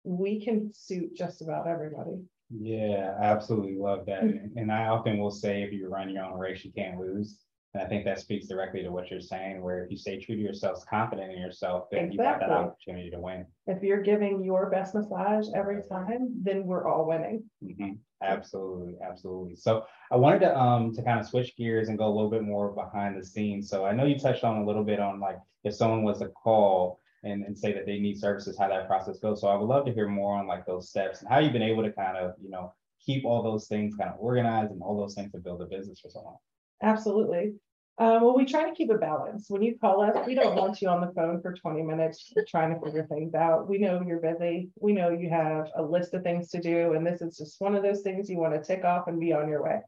we 0.06 0.40
can 0.44 0.72
suit 0.72 1.14
just 1.14 1.42
about 1.42 1.66
everybody. 1.66 2.22
Yeah, 2.50 3.16
I 3.20 3.24
absolutely 3.24 3.76
love 3.76 4.06
that. 4.06 4.22
And 4.22 4.56
and 4.56 4.70
I 4.72 4.86
often 4.86 5.18
will 5.18 5.32
say, 5.32 5.62
if 5.62 5.72
you 5.72 5.88
run 5.88 6.10
your 6.10 6.24
own 6.24 6.38
race, 6.38 6.64
you 6.64 6.72
can't 6.72 6.98
lose. 6.98 7.40
And 7.74 7.82
I 7.82 7.88
think 7.88 8.04
that 8.04 8.20
speaks 8.20 8.46
directly 8.46 8.82
to 8.82 8.90
what 8.90 9.10
you're 9.10 9.20
saying, 9.20 9.60
where 9.60 9.84
if 9.84 9.90
you 9.90 9.98
stay 9.98 10.18
true 10.18 10.36
to 10.36 10.40
yourself, 10.40 10.86
confident 10.88 11.32
in 11.32 11.38
yourself, 11.38 11.88
then 11.90 12.10
you 12.10 12.22
have 12.22 12.40
that 12.40 12.50
opportunity 12.50 13.10
to 13.10 13.18
win. 13.20 13.44
If 13.66 13.82
you're 13.82 14.00
giving 14.00 14.42
your 14.42 14.70
best 14.70 14.94
massage 14.94 15.48
every 15.54 15.82
time, 15.82 16.40
then 16.42 16.64
we're 16.64 16.86
all 16.86 17.06
winning. 17.06 17.50
Mhm. 17.62 17.98
Absolutely, 18.22 18.96
absolutely. 19.02 19.56
So 19.56 19.84
I 20.10 20.16
wanted 20.16 20.38
to 20.40 20.58
um 20.58 20.94
to 20.94 21.02
kind 21.02 21.20
of 21.20 21.26
switch 21.26 21.54
gears 21.56 21.88
and 21.88 21.98
go 21.98 22.06
a 22.06 22.14
little 22.14 22.30
bit 22.30 22.42
more 22.42 22.72
behind 22.72 23.20
the 23.20 23.24
scenes. 23.24 23.68
So 23.68 23.84
I 23.84 23.92
know 23.92 24.04
you 24.04 24.18
touched 24.18 24.44
on 24.44 24.62
a 24.62 24.64
little 24.64 24.84
bit 24.84 25.00
on 25.00 25.20
like 25.20 25.38
if 25.64 25.74
someone 25.74 26.02
was 26.02 26.20
to 26.20 26.28
call 26.28 27.00
and, 27.24 27.44
and 27.44 27.58
say 27.58 27.72
that 27.72 27.86
they 27.86 27.98
need 27.98 28.18
services, 28.18 28.56
how 28.58 28.68
that 28.68 28.86
process 28.86 29.18
goes. 29.18 29.40
So 29.40 29.48
I 29.48 29.56
would 29.56 29.68
love 29.68 29.84
to 29.86 29.92
hear 29.92 30.08
more 30.08 30.36
on 30.36 30.46
like 30.46 30.66
those 30.66 30.88
steps 30.88 31.20
and 31.20 31.28
how 31.28 31.38
you've 31.38 31.52
been 31.52 31.62
able 31.62 31.82
to 31.82 31.92
kind 31.92 32.16
of, 32.16 32.34
you 32.42 32.50
know, 32.50 32.72
keep 33.04 33.24
all 33.24 33.42
those 33.42 33.68
things 33.68 33.94
kind 33.94 34.10
of 34.10 34.16
organized 34.18 34.72
and 34.72 34.82
all 34.82 34.96
those 34.96 35.14
things 35.14 35.32
to 35.32 35.38
build 35.38 35.62
a 35.62 35.66
business 35.66 36.00
for 36.00 36.10
someone. 36.10 36.34
Absolutely. 36.82 37.54
Uh, 37.98 38.18
well, 38.20 38.36
we 38.36 38.44
try 38.44 38.68
to 38.68 38.74
keep 38.74 38.90
a 38.90 38.98
balance. 38.98 39.46
When 39.48 39.62
you 39.62 39.78
call 39.78 40.02
us, 40.02 40.26
we 40.26 40.34
don't 40.34 40.54
want 40.54 40.82
you 40.82 40.88
on 40.88 41.00
the 41.00 41.12
phone 41.14 41.40
for 41.40 41.54
20 41.54 41.82
minutes 41.82 42.30
trying 42.46 42.74
to 42.74 42.80
figure 42.84 43.06
things 43.06 43.34
out. 43.34 43.68
We 43.68 43.78
know 43.78 44.02
you're 44.06 44.20
busy. 44.20 44.68
We 44.78 44.92
know 44.92 45.08
you 45.08 45.30
have 45.30 45.70
a 45.74 45.82
list 45.82 46.12
of 46.12 46.22
things 46.22 46.50
to 46.50 46.60
do, 46.60 46.92
and 46.92 47.06
this 47.06 47.22
is 47.22 47.38
just 47.38 47.58
one 47.58 47.74
of 47.74 47.82
those 47.82 48.02
things 48.02 48.28
you 48.28 48.36
want 48.36 48.52
to 48.52 48.62
tick 48.62 48.84
off 48.84 49.08
and 49.08 49.18
be 49.18 49.32
on 49.32 49.48
your 49.48 49.62
way. 49.62 49.80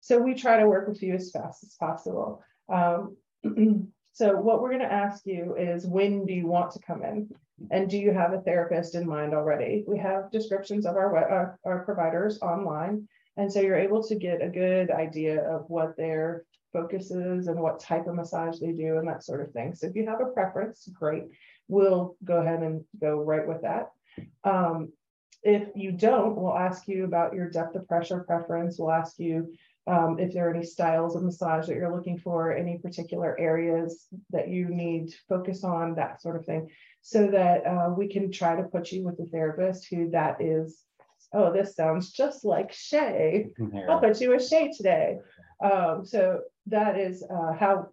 So 0.00 0.20
we 0.20 0.34
try 0.34 0.58
to 0.58 0.68
work 0.68 0.86
with 0.86 1.02
you 1.02 1.14
as 1.14 1.32
fast 1.32 1.64
as 1.64 1.74
possible. 1.80 2.44
Um, 2.68 3.16
so 4.12 4.36
what 4.36 4.60
we're 4.60 4.70
going 4.70 4.80
to 4.80 4.92
ask 4.92 5.24
you 5.24 5.56
is 5.58 5.86
when 5.86 6.26
do 6.26 6.32
you 6.32 6.46
want 6.46 6.72
to 6.72 6.80
come 6.80 7.02
in? 7.02 7.28
And 7.70 7.88
do 7.88 7.96
you 7.96 8.12
have 8.12 8.32
a 8.32 8.40
therapist 8.40 8.94
in 8.94 9.08
mind 9.08 9.34
already? 9.34 9.84
We 9.86 9.98
have 9.98 10.30
descriptions 10.30 10.84
of 10.84 10.96
our, 10.96 11.16
our, 11.16 11.58
our 11.64 11.84
providers 11.84 12.38
online. 12.42 13.08
And 13.36 13.50
so 13.50 13.60
you're 13.60 13.78
able 13.78 14.02
to 14.04 14.14
get 14.14 14.42
a 14.42 14.48
good 14.48 14.90
idea 14.90 15.42
of 15.42 15.64
what 15.68 15.96
their 15.96 16.44
focus 16.72 17.10
is 17.10 17.46
and 17.46 17.58
what 17.58 17.80
type 17.80 18.06
of 18.06 18.14
massage 18.14 18.58
they 18.58 18.72
do 18.72 18.98
and 18.98 19.08
that 19.08 19.24
sort 19.24 19.40
of 19.40 19.52
thing. 19.52 19.74
So 19.74 19.86
if 19.86 19.96
you 19.96 20.06
have 20.06 20.20
a 20.20 20.32
preference, 20.32 20.88
great. 20.92 21.24
We'll 21.68 22.16
go 22.24 22.42
ahead 22.42 22.60
and 22.60 22.84
go 23.00 23.20
right 23.20 23.46
with 23.46 23.62
that. 23.62 23.90
Um, 24.44 24.92
if 25.42 25.68
you 25.74 25.92
don't, 25.92 26.36
we'll 26.36 26.56
ask 26.56 26.86
you 26.86 27.04
about 27.04 27.34
your 27.34 27.48
depth 27.48 27.74
of 27.76 27.88
pressure 27.88 28.20
preference. 28.20 28.78
We'll 28.78 28.92
ask 28.92 29.18
you 29.18 29.54
um, 29.86 30.18
if 30.18 30.32
there 30.32 30.48
are 30.48 30.54
any 30.54 30.64
styles 30.64 31.16
of 31.16 31.24
massage 31.24 31.66
that 31.66 31.74
you're 31.74 31.94
looking 31.94 32.18
for, 32.18 32.52
any 32.52 32.78
particular 32.78 33.38
areas 33.38 34.06
that 34.30 34.48
you 34.48 34.68
need 34.68 35.12
focus 35.28 35.64
on, 35.64 35.94
that 35.96 36.22
sort 36.22 36.36
of 36.36 36.44
thing, 36.44 36.68
so 37.00 37.26
that 37.28 37.66
uh, 37.66 37.92
we 37.96 38.08
can 38.08 38.30
try 38.30 38.54
to 38.54 38.62
put 38.62 38.92
you 38.92 39.04
with 39.04 39.18
a 39.18 39.26
therapist 39.26 39.88
who 39.88 40.10
that 40.10 40.40
is. 40.40 40.82
Oh, 41.34 41.52
this 41.52 41.74
sounds 41.74 42.12
just 42.12 42.44
like 42.44 42.72
Shay. 42.72 43.48
I'll 43.88 44.00
put 44.00 44.20
you 44.20 44.30
with 44.30 44.46
Shay 44.46 44.70
today. 44.76 45.16
Um, 45.64 46.04
so 46.04 46.40
that 46.66 46.98
is 46.98 47.24
uh, 47.24 47.52
how 47.58 47.88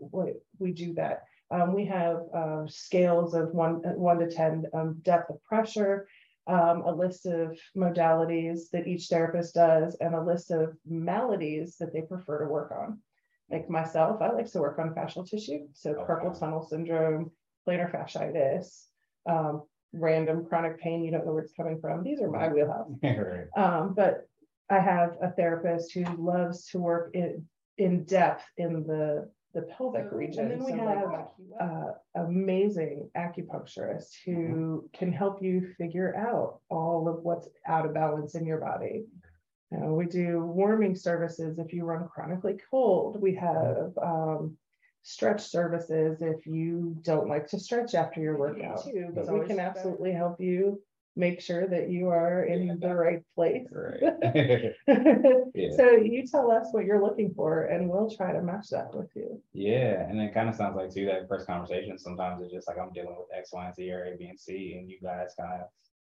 we, 0.59 0.71
do 0.71 0.93
that. 0.95 1.23
Um, 1.49 1.73
we 1.73 1.85
have 1.85 2.17
uh, 2.35 2.67
scales 2.67 3.33
of 3.33 3.49
one, 3.53 3.75
one 3.97 4.19
to 4.19 4.29
10 4.29 4.65
um, 4.73 4.99
depth 5.03 5.29
of 5.29 5.43
pressure, 5.43 6.07
um, 6.49 6.81
a 6.81 6.91
list 6.91 7.25
of 7.27 7.57
modalities 7.77 8.69
that 8.71 8.87
each 8.87 9.07
therapist 9.07 9.53
does, 9.53 9.95
and 10.01 10.15
a 10.15 10.23
list 10.23 10.51
of 10.51 10.75
maladies 10.85 11.77
that 11.77 11.93
they 11.93 12.01
prefer 12.01 12.39
to 12.39 12.51
work 12.51 12.71
on. 12.71 12.99
Like 13.51 13.69
myself, 13.69 14.21
I 14.21 14.31
like 14.31 14.51
to 14.51 14.59
work 14.59 14.79
on 14.79 14.93
fascial 14.95 15.27
tissue. 15.29 15.67
So 15.73 15.91
Okay. 15.91 16.03
carpal 16.03 16.37
tunnel 16.39 16.63
syndrome, 16.63 17.31
plantar 17.67 17.91
fasciitis, 17.91 18.85
um, 19.27 19.63
random 19.93 20.45
chronic 20.45 20.79
pain 20.79 21.03
you 21.03 21.11
don't 21.11 21.25
know 21.25 21.33
where 21.33 21.43
it's 21.43 21.53
coming 21.53 21.79
from. 21.79 22.03
These 22.03 22.21
are 22.21 22.29
my 22.29 22.49
wheelhouse. 22.49 22.91
Um, 23.55 23.93
but 23.95 24.27
I 24.69 24.79
have 24.79 25.17
a 25.21 25.31
therapist 25.31 25.93
who 25.93 26.03
loves 26.17 26.67
to 26.69 26.79
work 26.79 27.11
in, 27.15 27.45
in 27.77 28.03
depth 28.05 28.43
in 28.57 28.83
the, 28.85 29.29
the 29.53 29.63
pelvic 29.63 30.11
region. 30.11 30.51
And 30.51 30.61
then 30.61 30.63
we 30.63 30.71
So, 30.71 30.77
have 30.77 31.11
like, 31.11 31.27
uh, 31.59 31.91
amazing 32.15 33.09
acupuncturist 33.17 34.13
who 34.25 34.87
can 34.93 35.11
help 35.11 35.41
you 35.41 35.73
figure 35.77 36.15
out 36.15 36.59
all 36.69 37.07
of 37.07 37.23
what's 37.23 37.47
out 37.67 37.85
of 37.85 37.93
balance 37.93 38.35
in 38.35 38.45
your 38.45 38.59
body. 38.59 39.05
Uh, 39.75 39.87
we 39.87 40.05
do 40.05 40.41
warming 40.41 40.95
services 40.95 41.59
if 41.59 41.73
you 41.73 41.83
run 41.83 42.07
chronically 42.07 42.57
cold. 42.69 43.21
We 43.21 43.35
have 43.35 43.91
um, 44.01 44.57
stretch 45.03 45.41
services 45.41 46.21
if 46.21 46.45
you 46.45 46.97
don't 47.01 47.29
like 47.29 47.47
to 47.47 47.59
stretch 47.59 47.95
after 47.95 48.19
your 48.21 48.37
workout 48.37 48.83
too. 48.83 49.09
But 49.13 49.25
we 49.25 49.33
always 49.33 49.47
can 49.47 49.57
better. 49.57 49.69
absolutely 49.69 50.11
help 50.11 50.39
you 50.39 50.81
make 51.15 51.41
sure 51.41 51.67
that 51.67 51.89
you 51.89 52.07
are 52.09 52.43
in 52.43 52.79
the 52.79 52.93
right 52.95 53.23
place. 53.35 53.67
Right. 53.71 54.73
Yeah. 55.55 55.75
So 55.75 55.91
you 55.91 56.25
tell 56.25 56.51
us 56.51 56.67
what 56.71 56.85
you're 56.85 57.01
looking 57.01 57.33
for 57.35 57.65
and 57.65 57.89
we'll 57.89 58.09
try 58.09 58.31
to 58.31 58.41
match 58.41 58.69
that 58.69 58.93
with 58.93 59.09
you. 59.15 59.41
Yeah, 59.53 60.07
and 60.07 60.21
it 60.21 60.33
kind 60.33 60.47
of 60.47 60.55
sounds 60.55 60.75
like 60.75 60.93
too 60.93 61.05
that 61.07 61.27
first 61.27 61.47
conversation. 61.47 61.97
Sometimes 61.97 62.41
it's 62.43 62.53
just 62.53 62.67
like 62.67 62.77
I'm 62.77 62.93
dealing 62.93 63.15
with 63.17 63.27
X, 63.35 63.51
Y, 63.51 63.65
and 63.65 63.75
Z 63.75 63.91
or 63.91 64.05
A, 64.05 64.17
B, 64.17 64.27
and 64.27 64.39
C, 64.39 64.75
and 64.79 64.89
you 64.89 64.99
guys 65.01 65.33
kind 65.37 65.61
of 65.61 65.67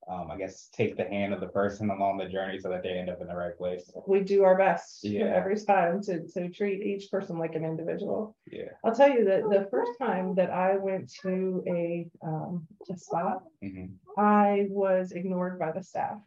um, 0.07 0.29
I 0.31 0.37
guess, 0.37 0.69
take 0.73 0.97
the 0.97 1.05
hand 1.05 1.33
of 1.33 1.39
the 1.39 1.47
person 1.47 1.89
along 1.89 2.17
the 2.17 2.27
journey 2.29 2.59
so 2.59 2.69
that 2.69 2.83
they 2.83 2.91
end 2.97 3.09
up 3.09 3.21
in 3.21 3.27
the 3.27 3.35
right 3.35 3.57
place. 3.57 3.91
We 4.07 4.21
do 4.21 4.43
our 4.43 4.57
best 4.57 5.03
Yeah. 5.03 5.25
every 5.25 5.59
time 5.59 6.01
to, 6.03 6.27
to 6.33 6.49
treat 6.49 6.81
each 6.83 7.09
person 7.09 7.37
like 7.37 7.55
an 7.55 7.63
individual. 7.65 8.35
Yeah. 8.51 8.69
I'll 8.83 8.95
tell 8.95 9.09
you 9.09 9.25
that 9.25 9.43
the 9.49 9.67
first 9.71 9.91
time 9.99 10.35
that 10.35 10.49
I 10.49 10.77
went 10.77 11.11
to 11.21 11.63
a, 11.67 12.09
um, 12.23 12.67
a 12.91 12.97
spa, 12.97 13.39
Mhm. 13.63 13.93
I 14.17 14.67
was 14.69 15.11
ignored 15.13 15.59
by 15.59 15.71
the 15.71 15.83
staff. 15.83 16.19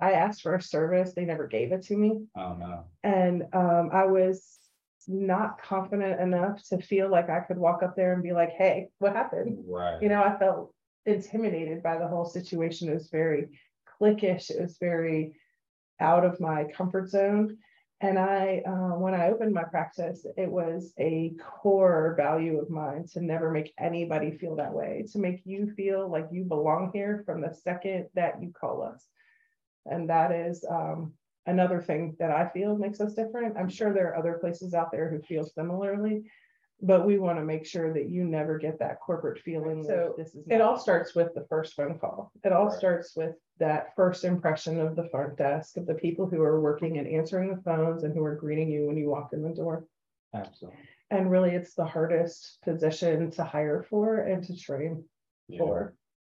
I 0.00 0.12
asked 0.12 0.42
for 0.42 0.54
a 0.54 0.60
service, 0.62 1.14
they 1.14 1.24
never 1.24 1.46
gave 1.46 1.72
it 1.72 1.82
to 1.84 1.96
me. 1.96 2.26
Oh, 2.36 2.54
no. 2.54 2.84
And 3.02 3.44
um, 3.52 3.90
I 3.92 4.04
was 4.04 4.58
not 5.08 5.62
confident 5.62 6.20
enough 6.20 6.62
to 6.68 6.78
feel 6.78 7.08
like 7.10 7.30
I 7.30 7.40
could 7.40 7.58
walk 7.58 7.82
up 7.82 7.96
there 7.96 8.12
and 8.12 8.22
be 8.22 8.32
like, 8.32 8.50
hey, 8.50 8.88
what 8.98 9.14
happened? 9.14 9.64
Right. 9.66 10.02
You 10.02 10.08
know, 10.08 10.22
I 10.22 10.36
felt 10.38 10.74
intimidated 11.06 11.82
by 11.82 11.98
the 11.98 12.08
whole 12.08 12.24
situation. 12.24 12.88
It 12.88 12.94
was 12.94 13.08
very 13.08 13.58
cliquish. 14.00 14.50
It 14.50 14.60
was 14.60 14.78
very 14.78 15.34
out 16.00 16.24
of 16.24 16.40
my 16.40 16.64
comfort 16.64 17.08
zone. 17.08 17.58
And 18.02 18.18
I, 18.18 18.62
uh, 18.66 18.98
when 18.98 19.14
I 19.14 19.30
opened 19.30 19.54
my 19.54 19.64
practice, 19.64 20.26
it 20.36 20.50
was 20.50 20.92
a 20.98 21.32
core 21.40 22.14
value 22.14 22.60
of 22.60 22.68
mine 22.68 23.06
to 23.14 23.22
never 23.22 23.50
make 23.50 23.72
anybody 23.78 24.36
feel 24.36 24.54
that 24.56 24.74
way, 24.74 25.06
to 25.12 25.18
make 25.18 25.40
you 25.46 25.72
feel 25.74 26.06
like 26.10 26.28
you 26.30 26.44
belong 26.44 26.90
here 26.92 27.22
from 27.24 27.40
the 27.40 27.54
second 27.54 28.08
that 28.14 28.42
you 28.42 28.52
call 28.52 28.82
us. 28.82 29.06
And 29.86 30.10
that 30.10 30.30
is 30.30 30.62
um, 30.68 31.14
another 31.46 31.80
thing 31.80 32.16
that 32.18 32.30
I 32.30 32.50
feel 32.50 32.76
makes 32.76 33.00
us 33.00 33.14
different. 33.14 33.56
I'm 33.56 33.70
sure 33.70 33.94
there 33.94 34.08
are 34.08 34.18
other 34.18 34.34
places 34.34 34.74
out 34.74 34.92
there 34.92 35.08
who 35.08 35.22
feel 35.22 35.44
similarly, 35.44 36.24
but 36.82 37.06
we 37.06 37.18
want 37.18 37.38
to 37.38 37.44
make 37.44 37.64
sure 37.66 37.92
that 37.92 38.08
you 38.10 38.24
never 38.24 38.58
get 38.58 38.78
that 38.78 39.00
corporate 39.00 39.40
feeling. 39.42 39.82
So 39.82 40.14
this 40.16 40.34
is 40.34 40.46
it 40.48 40.60
all 40.60 40.78
starts 40.78 41.14
with 41.14 41.34
the 41.34 41.46
first 41.48 41.74
phone 41.74 41.98
call. 41.98 42.32
It 42.44 42.52
all 42.52 42.66
Right. 42.66 42.76
starts 42.78 43.16
with 43.16 43.34
that 43.58 43.94
first 43.96 44.24
impression 44.24 44.78
of 44.80 44.94
the 44.96 45.08
front 45.08 45.36
desk 45.38 45.76
of 45.78 45.86
the 45.86 45.94
people 45.94 46.26
who 46.26 46.42
are 46.42 46.60
working 46.60 46.98
and 46.98 47.06
answering 47.08 47.54
the 47.54 47.62
phones 47.62 48.04
and 48.04 48.14
who 48.14 48.22
are 48.24 48.34
greeting 48.34 48.70
you 48.70 48.86
when 48.86 48.96
you 48.96 49.08
walk 49.08 49.32
in 49.32 49.42
the 49.42 49.54
door. 49.54 49.86
Absolutely. 50.34 50.78
And 51.10 51.30
really, 51.30 51.50
it's 51.50 51.74
the 51.74 51.86
hardest 51.86 52.60
position 52.62 53.30
to 53.32 53.44
hire 53.44 53.82
for 53.88 54.18
and 54.18 54.42
to 54.44 54.56
train 54.56 55.04
Yeah. 55.48 55.58
for. 55.58 55.94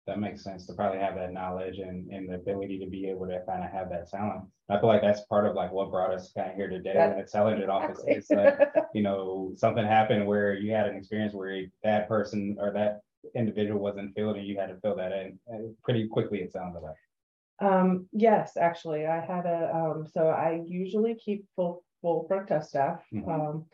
That 0.06 0.20
makes 0.20 0.44
sense 0.44 0.66
to 0.66 0.72
probably 0.72 1.00
have 1.00 1.16
that 1.16 1.32
knowledge 1.32 1.78
and, 1.78 2.08
and 2.12 2.28
the 2.28 2.34
ability 2.36 2.78
to 2.78 2.86
be 2.86 3.08
able 3.08 3.26
to 3.26 3.42
kind 3.44 3.64
of 3.64 3.72
have 3.72 3.90
that 3.90 4.08
talent. 4.08 4.44
I 4.68 4.78
feel 4.78 4.88
like 4.88 5.02
that's 5.02 5.22
part 5.22 5.46
of 5.46 5.56
like 5.56 5.72
what 5.72 5.90
brought 5.90 6.14
us 6.14 6.32
kind 6.32 6.50
of 6.50 6.56
here 6.56 6.68
today 6.68 6.92
in 6.92 7.10
the 7.10 7.18
intelligent 7.20 7.68
office. 7.68 8.00
It's 8.06 8.30
like, 8.30 8.56
you 8.94 9.02
know, 9.02 9.52
something 9.56 9.84
happened 9.84 10.24
where 10.26 10.54
you 10.54 10.72
had 10.72 10.86
an 10.86 10.96
experience 10.96 11.34
where 11.34 11.66
that 11.82 12.08
person 12.08 12.56
or 12.60 12.72
that 12.72 13.00
individual 13.34 13.80
wasn't 13.80 14.14
filled 14.14 14.36
and 14.36 14.46
you 14.46 14.56
had 14.56 14.68
to 14.68 14.76
fill 14.80 14.94
that 14.94 15.10
in 15.10 15.38
pretty 15.82 16.06
quickly, 16.06 16.38
it 16.38 16.52
sounded 16.52 16.80
like. 16.80 16.94
Um, 17.58 18.06
yes, 18.12 18.56
actually, 18.56 19.06
I 19.06 19.20
had 19.20 19.44
a, 19.46 19.74
um, 19.74 20.06
so 20.06 20.28
I 20.28 20.62
usually 20.66 21.16
keep 21.16 21.46
full, 21.56 21.82
full 22.00 22.28
front 22.28 22.48
desk 22.48 22.68
staff. 22.68 23.02
Mhm. 23.12 23.28
Um, 23.28 23.66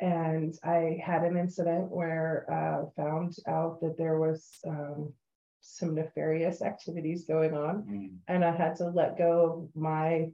and 0.00 0.54
I 0.64 1.00
had 1.04 1.24
an 1.24 1.36
incident 1.36 1.90
where, 1.90 2.46
uh, 2.50 2.90
found 2.96 3.36
out 3.46 3.80
that 3.80 3.96
there 3.96 4.18
was, 4.18 4.58
um, 4.66 5.12
some 5.60 5.94
nefarious 5.94 6.62
activities 6.62 7.24
going 7.24 7.54
on 7.54 7.82
Mm, 7.82 8.16
and 8.28 8.44
I 8.44 8.54
had 8.56 8.76
to 8.76 8.86
let 8.88 9.18
go 9.18 9.68
of 9.74 9.80
my 9.80 10.30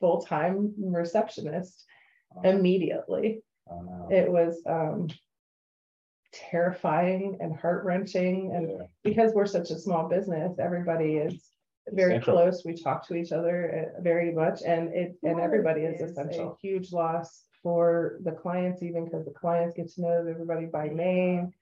full-time 0.00 0.74
receptionist 0.78 1.84
oh, 2.36 2.42
immediately. 2.48 3.42
oh, 3.70 3.80
no. 3.82 4.08
It 4.16 4.30
was, 4.30 4.62
um, 4.66 5.08
terrifying 6.32 7.38
and 7.40 7.56
heart-wrenching 7.56 8.52
and 8.54 8.68
Yeah, 8.70 8.86
because 9.02 9.32
we're 9.34 9.46
such 9.46 9.70
a 9.70 9.78
small 9.78 10.08
business, 10.08 10.58
everybody 10.58 11.16
is 11.16 11.50
very 11.90 12.16
Essential. 12.16 12.34
close. 12.34 12.64
We 12.64 12.74
talk 12.74 13.06
to 13.08 13.14
each 13.14 13.32
other 13.32 13.92
uh, 13.96 14.02
very 14.02 14.32
much 14.32 14.62
and 14.66 14.92
it, 14.92 15.16
and 15.22 15.40
everybody 15.40 15.82
is 15.82 16.00
Is 16.00 16.10
essential. 16.10 16.52
a 16.52 16.56
Huge 16.60 16.92
loss 16.92 17.44
for 17.62 18.18
the 18.22 18.32
clients, 18.32 18.82
even 18.82 19.04
because 19.04 19.24
the 19.24 19.30
clients 19.32 19.74
get 19.76 19.88
to 19.94 20.00
know 20.02 20.26
everybody 20.28 20.66
by 20.66 20.88
name. 20.88 21.52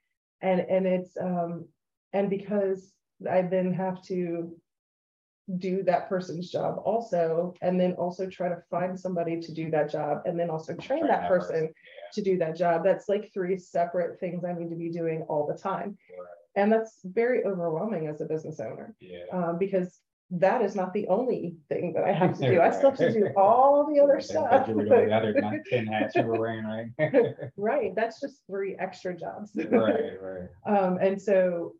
And, 0.42 0.61
and 0.61 0.87
it's, 0.87 1.16
um, 1.18 1.66
and 2.14 2.31
because 2.31 2.92
I 3.31 3.42
then 3.42 3.72
have 3.74 4.00
to 4.05 4.57
do 5.59 5.83
that 5.83 6.09
person's 6.09 6.50
job 6.50 6.81
also, 6.87 7.53
and 7.61 7.79
then 7.79 7.92
also 7.94 8.27
try 8.31 8.48
to 8.48 8.62
find 8.70 8.98
somebody 8.98 9.38
to 9.40 9.53
do 9.53 9.70
that 9.70 9.90
job, 9.90 10.22
and 10.24 10.40
then 10.40 10.48
also 10.48 10.72
train 10.74 11.00
Train 11.00 11.07
that 11.09 11.20
that 11.22 11.29
person 11.29 11.55
person, 11.55 11.74
to 12.14 12.22
do 12.22 12.38
that 12.38 12.57
job. 12.57 12.83
That's 12.83 13.09
like 13.11 13.31
three 13.35 13.59
separate 13.59 14.18
things 14.20 14.42
I 14.44 14.55
need 14.55 14.70
to 14.70 14.77
be 14.77 14.90
doing 14.90 15.22
all 15.29 15.46
the 15.46 15.59
time. 15.59 15.98
And 16.57 16.72
that's 16.72 17.00
very 17.05 17.44
overwhelming 17.44 18.07
as 18.07 18.20
a 18.22 18.27
business 18.27 18.59
owner, 18.61 18.94
Yeah. 19.00 19.24
um, 19.33 19.59
because 19.59 20.00
that 20.31 20.62
is 20.62 20.74
not 20.74 20.94
the 20.94 21.07
only 21.09 21.57
thing 21.68 21.92
that 21.94 22.05
I 22.05 22.12
have 22.12 22.38
to 22.38 22.50
do. 22.53 22.61
I 22.62 22.70
still 22.70 22.90
have 22.90 22.98
to 23.00 23.12
do 23.12 23.29
all 23.37 23.92
the 23.92 24.00
other 24.05 24.20
stuff. 24.20 24.66
You 24.68 24.74
were 24.77 24.85
doing 24.87 25.09
the 25.09 25.14
other 25.16 25.33
nine- 25.35 25.62
ten 25.68 25.87
hats 25.87 26.14
you 26.14 26.22
were 26.22 26.38
wearing, 26.40 26.64
right? 26.64 27.35
Right, 27.57 27.92
that's 27.94 28.18
just 28.20 28.37
three 28.46 28.77
extra 28.79 29.14
jobs. 29.14 29.50
Right, 29.55 30.12
right. 30.22 30.48
Um, 30.66 30.96
and 31.03 31.20
so 31.20 31.74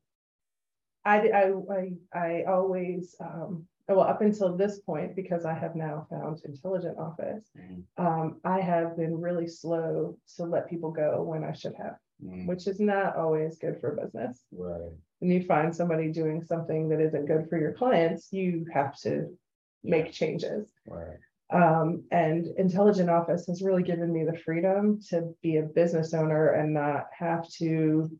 I, 1.05 1.19
I, 1.29 1.53
I, 1.71 1.93
I 2.19 2.45
always, 2.45 3.15
um, 3.21 3.67
well, 3.89 4.01
up 4.01 4.23
until 4.23 4.57
this 4.57 4.81
point, 4.81 5.15
because 5.15 5.45
I 5.45 5.53
have 5.53 5.77
now 5.77 6.07
found 6.09 6.41
intelligent 6.45 6.99
office, 6.99 7.45
Mhm, 7.57 7.85
um, 7.99 8.41
I 8.45 8.61
have 8.61 8.97
been 8.97 9.21
really 9.21 9.47
slow 9.47 10.17
to 10.37 10.45
let 10.45 10.71
people 10.71 10.91
go 10.91 11.23
when 11.23 11.45
I 11.45 11.53
should 11.53 11.75
have, 11.75 11.97
mhm, 12.23 12.47
which 12.47 12.67
is 12.67 12.81
not 12.81 13.17
always 13.17 13.59
good 13.59 13.79
for 13.81 13.95
business. 13.95 14.43
Right. 14.53 14.93
When 15.19 15.31
you 15.31 15.43
find 15.45 15.75
somebody 15.75 16.11
doing 16.11 16.43
something 16.43 16.89
that 16.89 17.01
isn't 17.01 17.27
good 17.27 17.49
for 17.49 17.59
your 17.59 17.73
clients, 17.75 18.33
you 18.33 18.67
have 18.73 18.97
to 19.01 19.37
make 19.83 20.13
changes. 20.13 20.73
Right. 20.87 21.19
Um, 21.51 22.05
and 22.11 22.47
intelligent 22.57 23.11
office 23.11 23.47
has 23.47 23.63
really 23.63 23.83
given 23.83 24.11
me 24.13 24.25
the 24.25 24.39
freedom 24.39 24.99
to 25.11 25.35
be 25.43 25.59
a 25.59 25.63
business 25.63 26.15
owner 26.15 26.49
and 26.49 26.73
not 26.73 27.09
have 27.13 27.47
to 27.59 28.11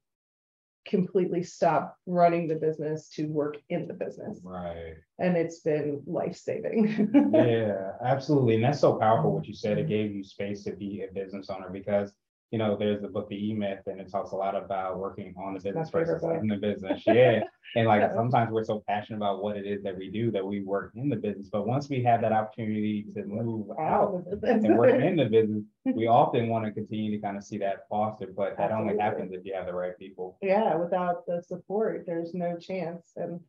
completely 0.85 1.43
stop 1.43 1.97
running 2.07 2.49
the 2.49 2.55
business 2.55 3.09
to 3.11 3.27
work 3.27 3.57
in 3.69 3.87
the 3.87 3.95
business. 3.95 4.41
Right. 4.43 4.95
And 5.19 5.37
it's 5.37 5.61
been 5.61 6.03
life-saving. 6.07 7.31
Yeah, 7.33 7.93
absolutely. 8.05 8.57
And 8.57 8.65
that's 8.65 8.81
so 8.81 8.95
powerful 8.95 9.33
what 9.33 9.47
you 9.47 9.55
said. 9.55 9.79
It 9.79 9.89
gave 9.89 10.15
you 10.15 10.25
space 10.25 10.65
to 10.65 10.73
be 10.73 11.05
a 11.09 11.13
business 11.13 11.51
owner 11.51 11.71
because, 11.71 12.13
you 12.51 12.59
know, 12.59 12.77
there's 12.77 13.01
the 13.03 13.09
book, 13.09 13.29
The 13.29 13.49
E-Myth, 13.51 13.81
and 13.87 14.01
it 14.01 14.11
talks 14.11 14.31
a 14.33 14.37
lot 14.37 14.55
about 14.55 14.99
working 14.99 15.35
on 15.37 15.55
the 15.55 15.61
business 15.61 15.91
versus 15.91 16.21
book. 16.23 16.37
in 16.41 16.47
the 16.49 16.57
business. 16.57 17.03
Yeah. 17.07 17.43
And 17.77 17.89
like 17.89 18.03
Yeah. 18.03 18.15
sometimes 18.15 18.53
we're 18.53 18.63
so 18.63 18.85
passionate 18.87 19.17
about 19.17 19.43
what 19.43 19.57
it 19.57 19.67
is 19.67 19.83
that 19.83 19.97
we 19.99 20.09
do 20.09 20.31
that 20.31 20.47
we 20.47 20.61
work 20.63 20.93
in 20.95 21.09
the 21.09 21.17
business. 21.17 21.49
But 21.51 21.67
once 21.67 21.89
we 21.89 22.05
have 22.05 22.21
that 22.21 22.31
opportunity 22.31 23.05
to 23.15 23.25
move 23.25 23.69
out 23.81 24.25
Out 24.31 24.45
and 24.45 24.79
work 24.79 24.95
in 24.95 25.17
the 25.17 25.25
business, 25.25 25.65
we 25.85 26.07
often 26.21 26.49
want 26.49 26.67
to 26.67 26.71
continue 26.71 27.11
to 27.11 27.19
kind 27.19 27.37
of 27.37 27.43
see 27.43 27.59
that 27.59 27.89
fostered, 27.91 28.37
but 28.37 28.57
that 28.59 28.71
only 28.71 28.97
happens 28.97 29.33
if 29.33 29.45
you 29.45 29.55
have 29.55 29.67
the 29.67 29.75
right 29.75 29.99
people. 29.99 30.39
Yeah, 30.41 30.77
without 30.77 31.27
the 31.27 31.43
support, 31.43 32.05
there's 32.07 32.33
no 32.33 32.57
chance. 32.59 33.11
And 33.17 33.41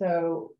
so 0.00 0.52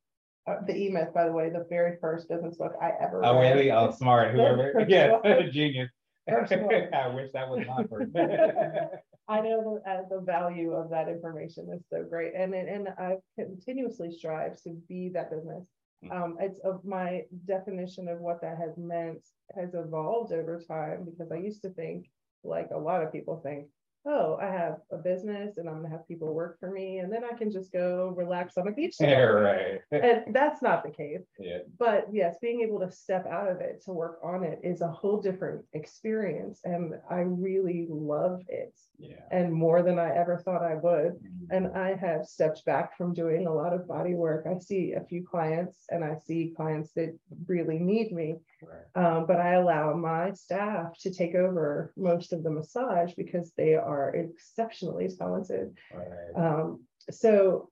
uh, 0.47 0.57
the 0.67 0.77
E-Myth, 0.77 1.15
by 1.15 1.25
the 1.25 1.33
way, 1.33 1.49
the 1.49 1.65
very 1.71 1.97
first 2.03 2.29
business 2.29 2.57
book 2.57 2.73
I 2.83 2.91
ever. 3.01 3.25
Oh, 3.25 3.39
read. 3.41 3.53
really? 3.55 3.71
Oh, 3.71 3.93
smart. 3.93 4.31
Whoever, 4.35 4.73
one. 4.75 5.51
genius. 5.53 5.91
I 6.29 7.09
wish 7.15 7.31
that 7.33 7.49
was 7.49 7.65
my 7.67 7.85
first. 7.85 8.11
I 9.29 9.41
know 9.41 9.81
the, 9.85 9.91
uh, 9.91 10.03
the 10.09 10.21
value 10.21 10.73
of 10.73 10.91
that 10.91 11.09
information 11.09 11.69
is 11.73 11.83
so 11.91 12.05
great 12.05 12.35
and, 12.37 12.55
it- 12.55 12.69
and 12.69 12.89
I 12.89 13.17
continuously 13.39 14.11
strive 14.13 14.61
to 14.63 14.71
be 14.89 15.11
that 15.15 15.31
business. 15.31 15.65
Mm. 16.05 16.13
Um, 16.13 16.37
it's 16.41 16.59
of 16.61 16.85
my 16.85 17.23
definition 17.47 18.09
of 18.09 18.21
what 18.21 18.41
that 18.43 18.59
has 18.59 18.77
meant 18.77 19.25
has 19.57 19.75
evolved 19.75 20.33
over 20.33 20.61
time 20.67 21.05
because 21.05 21.33
I 21.33 21.37
used 21.37 21.63
to 21.63 21.71
think, 21.71 22.07
like 22.45 22.69
a 22.73 22.79
lot 22.79 23.03
of 23.03 23.13
people 23.13 23.41
think, 23.43 23.67
oh, 24.07 24.39
I 24.41 24.47
have 24.47 24.77
a 24.93 24.97
business 24.99 25.59
and 25.59 25.69
I'm 25.69 25.83
gonna 25.83 25.91
have 25.91 26.07
people 26.07 26.33
work 26.33 26.59
for 26.61 26.71
me 26.71 26.99
and 26.99 27.13
then 27.13 27.23
I 27.25 27.37
can 27.37 27.51
just 27.51 27.73
go 27.73 28.15
relax 28.17 28.57
on 28.57 28.69
a 28.69 28.73
beach. 28.73 28.97
Yeah, 29.07 29.23
right. 29.23 29.81
And 29.93 30.35
that's 30.35 30.63
not 30.63 30.85
the 30.85 30.91
case. 30.91 31.27
Yeah, 31.39 31.59
But 31.79 32.07
yes, 32.13 32.37
being 32.41 32.63
able 32.63 32.81
to 32.81 32.91
step 32.91 33.27
out 33.27 33.49
of 33.51 33.61
it 33.61 33.83
to 33.85 33.93
work 33.93 34.19
on 34.23 34.45
it 34.45 34.61
is 34.63 34.81
a 34.81 34.89
whole 34.89 35.21
different 35.21 35.65
experience. 35.73 36.61
And 36.65 36.95
I 37.11 37.21
really 37.21 37.87
love 37.89 38.43
it 38.49 38.75
yeah. 38.99 39.17
and 39.31 39.53
more 39.53 39.83
than 39.83 39.99
I 39.99 40.15
ever 40.15 40.39
thought 40.39 40.63
I 40.63 40.75
would. 40.75 41.15
Mhm. 41.15 41.47
And 41.51 41.67
I 41.77 41.95
have 41.95 42.27
stepped 42.27 42.65
back 42.65 42.97
from 42.97 43.15
doing 43.15 43.47
a 43.47 43.55
lot 43.55 43.73
of 43.73 43.87
body 43.89 44.15
work. 44.15 44.47
I 44.47 44.59
see 44.59 44.93
a 44.93 45.05
few 45.05 45.27
clients 45.27 45.85
and 45.91 46.05
I 46.05 46.17
see 46.27 46.53
clients 46.57 46.93
that 46.93 47.17
really 47.47 47.79
need 47.79 48.13
me. 48.13 48.37
Right. 48.63 49.05
Um, 49.05 49.27
but 49.27 49.41
I 49.41 49.55
allow 49.55 49.95
my 49.95 50.33
staff 50.33 50.97
to 51.01 51.13
take 51.13 51.35
over 51.35 51.93
most 51.97 52.33
of 52.33 52.43
the 52.43 52.51
massage 52.51 53.13
because 53.15 53.53
they 53.57 53.75
are 53.75 53.96
exceptionally 54.11 55.09
talented. 55.09 55.77
Right. 55.93 56.33
Um, 56.37 56.81
so 57.11 57.71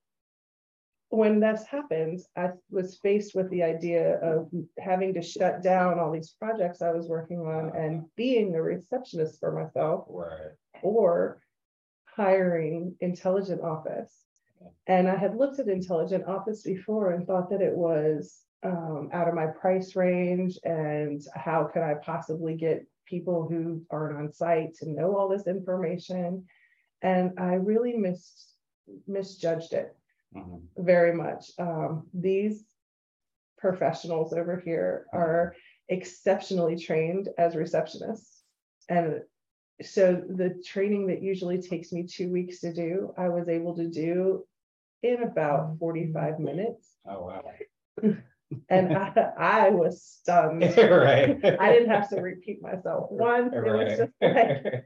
when 1.11 1.39
this 1.41 1.65
happened, 1.65 2.21
I 2.37 2.51
was 2.71 2.99
faced 2.99 3.35
with 3.35 3.49
the 3.51 3.63
idea 3.63 4.19
of 4.21 4.51
having 4.79 5.15
to 5.15 5.23
shut 5.23 5.63
down 5.63 5.99
all 5.99 6.11
these 6.11 6.35
projects 6.39 6.83
I 6.83 6.91
was 6.91 7.09
working 7.09 7.41
on 7.41 7.75
and 7.77 8.05
being 8.17 8.55
a 8.55 8.63
receptionist 8.63 9.39
for 9.39 9.53
myself 9.53 10.07
Right. 10.09 10.53
or 10.83 11.41
hiring 12.07 12.97
intelligent 13.01 13.61
office. 13.61 14.13
And 14.87 15.09
I 15.09 15.17
had 15.17 15.37
looked 15.37 15.59
at 15.59 15.69
Intelligent 15.69 16.27
Office 16.27 16.63
before 16.63 17.13
and 17.13 17.27
thought 17.27 17.51
that 17.51 17.61
it 17.61 17.75
was 17.77 18.41
um, 18.63 19.11
out 19.13 19.29
of 19.29 19.35
my 19.35 19.47
price 19.47 19.95
range 19.95 20.59
and 20.65 21.21
how 21.35 21.65
could 21.65 21.83
I 21.83 21.95
possibly 21.95 22.55
get 22.57 22.87
people 23.07 23.49
who 23.49 23.85
aren't 23.91 24.17
on 24.19 24.33
site 24.33 24.75
to 24.75 24.89
know 24.89 25.17
all 25.17 25.29
this 25.29 25.47
information. 25.47 26.47
And 27.03 27.39
I 27.39 27.55
really 27.55 27.97
mis 27.97 28.51
misjudged 29.07 29.73
it 29.73 29.97
Mhm. 30.35 30.63
very 30.77 31.15
much. 31.15 31.51
Um, 31.59 32.09
these 32.13 32.65
professionals 33.59 34.33
over 34.33 34.57
here 34.57 35.07
are 35.13 35.55
exceptionally 35.89 36.77
trained 36.77 37.29
as 37.39 37.55
receptionists. 37.55 38.43
And 38.89 39.23
so 39.83 40.15
the 40.15 40.63
training 40.65 41.07
that 41.09 41.23
usually 41.23 41.61
takes 41.61 41.93
me 41.93 42.05
two 42.07 42.31
weeks 42.31 42.61
to 42.61 42.73
do, 42.73 43.13
I 43.17 43.29
was 43.29 43.49
able 43.49 43.75
to 43.77 43.89
do 43.89 44.47
in 45.03 45.23
about 45.23 45.79
45 45.79 46.39
minutes. 46.41 46.97
Oh, 47.07 47.27
wow. 47.27 47.53
And 48.69 48.97
I, 48.97 49.13
I 49.39 49.71
was 49.71 50.03
stunned. 50.03 50.63
Right. 50.77 51.39
I 51.45 51.73
didn't 51.73 51.91
have 51.91 52.09
to 52.11 52.21
repeat 52.21 52.63
myself 52.63 53.11
once. 53.11 53.53
It 53.55 53.63
was 53.65 53.99
just 53.99 54.13
like, 54.21 54.85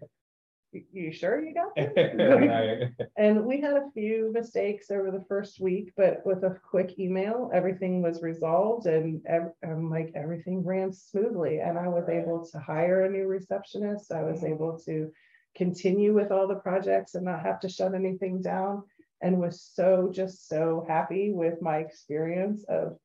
"You- 0.92 1.12
sure 1.12 1.42
you 1.42 1.54
got 1.54 1.74
this? 1.74 2.14
Right. 2.14 2.90
And 3.16 3.44
we 3.44 3.60
had 3.60 3.74
a 3.74 3.90
few 3.94 4.30
mistakes 4.32 4.90
over 4.90 5.10
the 5.10 5.24
first 5.28 5.60
week, 5.60 5.92
but 5.96 6.24
with 6.26 6.42
a 6.44 6.58
quick 6.70 6.98
email, 6.98 7.50
everything 7.54 8.02
was 8.02 8.22
resolved 8.22 8.86
and 8.86 9.20
ev- 9.26 9.52
um, 9.66 9.90
like 9.90 10.12
everything 10.14 10.64
ran 10.64 10.92
smoothly. 10.92 11.60
And 11.60 11.78
I 11.78 11.88
was 11.88 12.04
Right. 12.08 12.18
able 12.22 12.44
to 12.46 12.58
hire 12.58 13.04
a 13.04 13.10
new 13.10 13.26
receptionist. 13.26 14.12
I 14.12 14.22
was 14.22 14.42
Mhm. 14.42 14.50
able 14.52 14.78
to 14.80 15.10
continue 15.56 16.14
with 16.14 16.30
all 16.30 16.46
the 16.46 16.56
projects 16.56 17.14
and 17.14 17.24
not 17.24 17.42
have 17.42 17.60
to 17.60 17.68
shut 17.68 17.94
anything 17.94 18.40
down. 18.42 18.84
And 19.20 19.40
was 19.40 19.60
so, 19.60 20.10
just 20.12 20.46
so 20.46 20.84
happy 20.86 21.32
with 21.32 21.60
my 21.60 21.78
experience 21.78 22.62
of, 22.68 22.96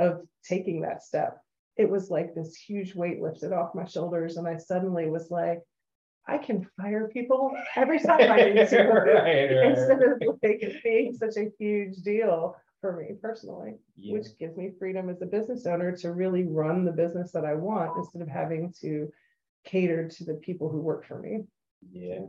of 0.00 0.22
taking 0.44 0.80
that 0.80 1.02
step. 1.04 1.38
It 1.76 1.88
was 1.88 2.10
like 2.10 2.34
this 2.34 2.56
huge 2.56 2.94
weight 2.94 3.20
lifted 3.22 3.52
off 3.52 3.74
my 3.74 3.84
shoulders 3.84 4.36
and 4.36 4.48
I 4.48 4.56
suddenly 4.56 5.08
was 5.08 5.30
like, 5.30 5.60
I 6.26 6.38
can 6.38 6.66
fire 6.80 7.08
people 7.12 7.50
every 7.76 7.98
time 8.00 8.30
I 8.30 8.50
need 8.50 8.68
to 8.68 8.82
Right, 8.82 9.50
right. 9.50 9.70
instead 9.70 10.02
of 10.02 10.20
like 10.42 10.62
it 10.62 10.82
being 10.82 11.14
such 11.14 11.36
a 11.36 11.50
huge 11.58 11.96
deal 11.98 12.56
for 12.80 12.96
me 12.96 13.14
personally, 13.20 13.74
Yeah. 13.96 14.14
which 14.18 14.26
gives 14.38 14.56
me 14.56 14.72
freedom 14.78 15.08
as 15.10 15.22
a 15.22 15.26
business 15.26 15.66
owner 15.66 15.96
to 15.98 16.12
really 16.12 16.44
run 16.44 16.84
the 16.84 16.92
business 16.92 17.32
that 17.32 17.44
I 17.44 17.54
want 17.54 17.96
instead 17.98 18.22
of 18.22 18.28
having 18.28 18.72
to 18.80 19.10
cater 19.64 20.08
to 20.08 20.24
the 20.24 20.34
people 20.34 20.68
who 20.68 20.80
work 20.80 21.06
for 21.06 21.18
me. 21.18 21.44
Yeah. 21.92 22.20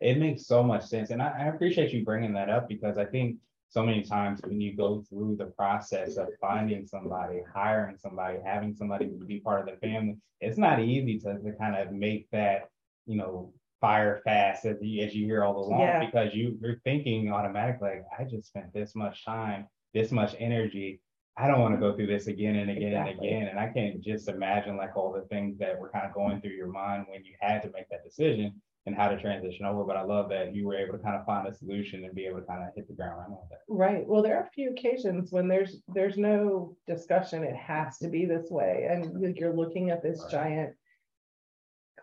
It 0.00 0.18
makes 0.18 0.46
so 0.46 0.62
much 0.62 0.84
sense. 0.86 1.10
And 1.10 1.20
I, 1.22 1.28
I 1.40 1.44
appreciate 1.46 1.92
you 1.92 2.04
bringing 2.04 2.32
that 2.34 2.48
up 2.50 2.68
because 2.68 2.98
I 2.98 3.04
think 3.04 3.36
so 3.72 3.82
many 3.82 4.02
times 4.02 4.38
when 4.44 4.60
you 4.60 4.76
go 4.76 5.02
through 5.08 5.34
the 5.36 5.46
process 5.46 6.18
of 6.18 6.28
finding 6.38 6.86
somebody, 6.86 7.40
hiring 7.54 7.96
somebody, 7.96 8.38
having 8.44 8.74
somebody 8.74 9.10
be 9.26 9.40
part 9.40 9.66
of 9.66 9.74
the 9.74 9.80
family, 9.80 10.18
it's 10.42 10.58
not 10.58 10.78
easy 10.78 11.18
to, 11.20 11.38
to 11.38 11.52
kind 11.58 11.76
of 11.76 11.90
make 11.90 12.28
that, 12.32 12.68
you 13.06 13.16
know, 13.16 13.50
fire 13.80 14.20
fast 14.24 14.66
as 14.66 14.76
you, 14.82 15.02
as 15.02 15.14
you 15.14 15.24
hear 15.24 15.42
all 15.42 15.56
along 15.56 15.80
Yeah. 15.80 16.04
because 16.04 16.34
you, 16.34 16.58
you're 16.60 16.80
thinking 16.84 17.32
automatically, 17.32 17.88
like, 17.88 18.04
I 18.18 18.24
just 18.24 18.48
spent 18.48 18.74
this 18.74 18.94
much 18.94 19.24
time, 19.24 19.66
this 19.94 20.12
much 20.12 20.36
energy. 20.38 21.00
I 21.38 21.46
don't 21.48 21.60
want 21.60 21.74
to 21.74 21.80
go 21.80 21.96
through 21.96 22.08
this 22.08 22.26
again 22.26 22.56
and 22.56 22.70
again 22.70 22.92
and 22.92 23.08
again. 23.08 23.48
And 23.48 23.58
I 23.58 23.68
can't 23.68 24.02
just 24.02 24.28
imagine 24.28 24.76
like 24.76 24.98
all 24.98 25.14
the 25.14 25.26
things 25.34 25.56
that 25.60 25.80
were 25.80 25.88
kind 25.88 26.04
of 26.04 26.12
going 26.12 26.42
through 26.42 26.50
your 26.50 26.68
mind 26.68 27.06
when 27.08 27.24
you 27.24 27.32
had 27.40 27.62
to 27.62 27.70
make 27.70 27.88
that 27.88 28.04
decision 28.04 28.60
and 28.86 28.96
how 28.96 29.08
to 29.08 29.20
transition 29.20 29.64
over. 29.64 29.84
But 29.84 29.96
I 29.96 30.02
love 30.02 30.28
that 30.30 30.54
you 30.54 30.66
were 30.66 30.74
able 30.76 30.96
to 30.98 31.02
kind 31.02 31.14
of 31.16 31.24
find 31.24 31.46
a 31.46 31.54
solution 31.54 32.04
and 32.04 32.14
be 32.14 32.26
able 32.26 32.40
to 32.40 32.46
kind 32.46 32.62
of 32.66 32.74
hit 32.74 32.88
the 32.88 32.94
ground 32.94 33.18
running 33.18 33.36
with 33.40 33.48
that. 33.50 33.60
Right. 33.68 34.06
Well, 34.06 34.22
there 34.22 34.36
are 34.36 34.44
a 34.44 34.50
few 34.50 34.70
occasions 34.70 35.30
when 35.30 35.46
there's 35.48 35.82
there's 35.88 36.16
no 36.18 36.76
discussion. 36.86 37.44
It 37.44 37.56
has 37.56 37.98
to 37.98 38.08
be 38.08 38.24
this 38.24 38.50
way. 38.50 38.88
And 38.90 39.36
you're 39.36 39.54
looking 39.54 39.90
at 39.90 40.02
this 40.02 40.20
Right. 40.22 40.30
giant 40.32 40.74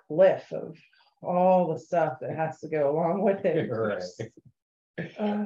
cliff 0.07 0.51
of 0.53 0.77
all 1.21 1.73
the 1.73 1.79
stuff 1.79 2.19
that 2.21 2.35
has 2.35 2.59
to 2.61 2.69
go 2.69 2.89
along 2.91 3.23
with 3.23 3.43
it. 3.45 3.69
Right. 4.99 5.11
Uh, 5.17 5.45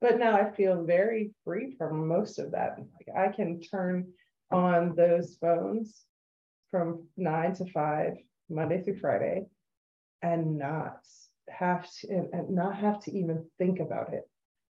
But 0.00 0.18
now 0.18 0.36
I 0.36 0.52
feel 0.52 0.84
very 0.84 1.32
free 1.44 1.74
from 1.76 2.06
most 2.06 2.38
of 2.38 2.52
that. 2.52 2.78
Like 2.78 3.16
I 3.16 3.32
can 3.34 3.60
turn 3.60 4.12
on 4.52 4.94
those 4.94 5.36
phones 5.40 6.04
from 6.70 7.06
nine 7.16 7.54
to 7.54 7.64
five, 7.72 8.12
Monday 8.48 8.82
through 8.82 8.98
Friday, 9.00 9.46
and 10.22 10.58
not 10.58 11.00
have 11.48 11.90
to, 11.90 12.08
and, 12.08 12.28
and 12.32 12.50
not 12.50 12.76
have 12.76 13.00
to 13.04 13.12
even 13.16 13.44
think 13.58 13.80
about 13.80 14.12
it. 14.12 14.28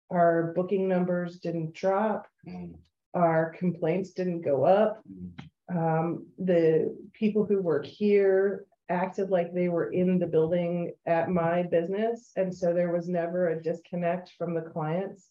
Our 0.09 0.53
booking 0.55 0.87
numbers 0.87 1.39
didn't 1.39 1.73
drop, 1.73 2.27
Mm, 2.47 2.75
our 3.13 3.51
complaints 3.51 4.11
didn't 4.11 4.41
go 4.41 4.63
up. 4.63 5.01
mm, 5.07 5.31
Um, 5.69 6.27
the 6.37 6.95
people 7.13 7.45
who 7.45 7.61
work 7.61 7.85
here 7.85 8.65
acted 8.89 9.29
like 9.29 9.53
they 9.53 9.69
were 9.69 9.91
in 9.91 10.19
the 10.19 10.27
building 10.27 10.93
at 11.05 11.29
my 11.29 11.63
business. 11.63 12.31
And 12.35 12.53
so 12.53 12.73
there 12.73 12.91
was 12.91 13.07
never 13.07 13.49
a 13.49 13.61
disconnect 13.63 14.33
from 14.37 14.53
the 14.53 14.61
clients 14.61 15.29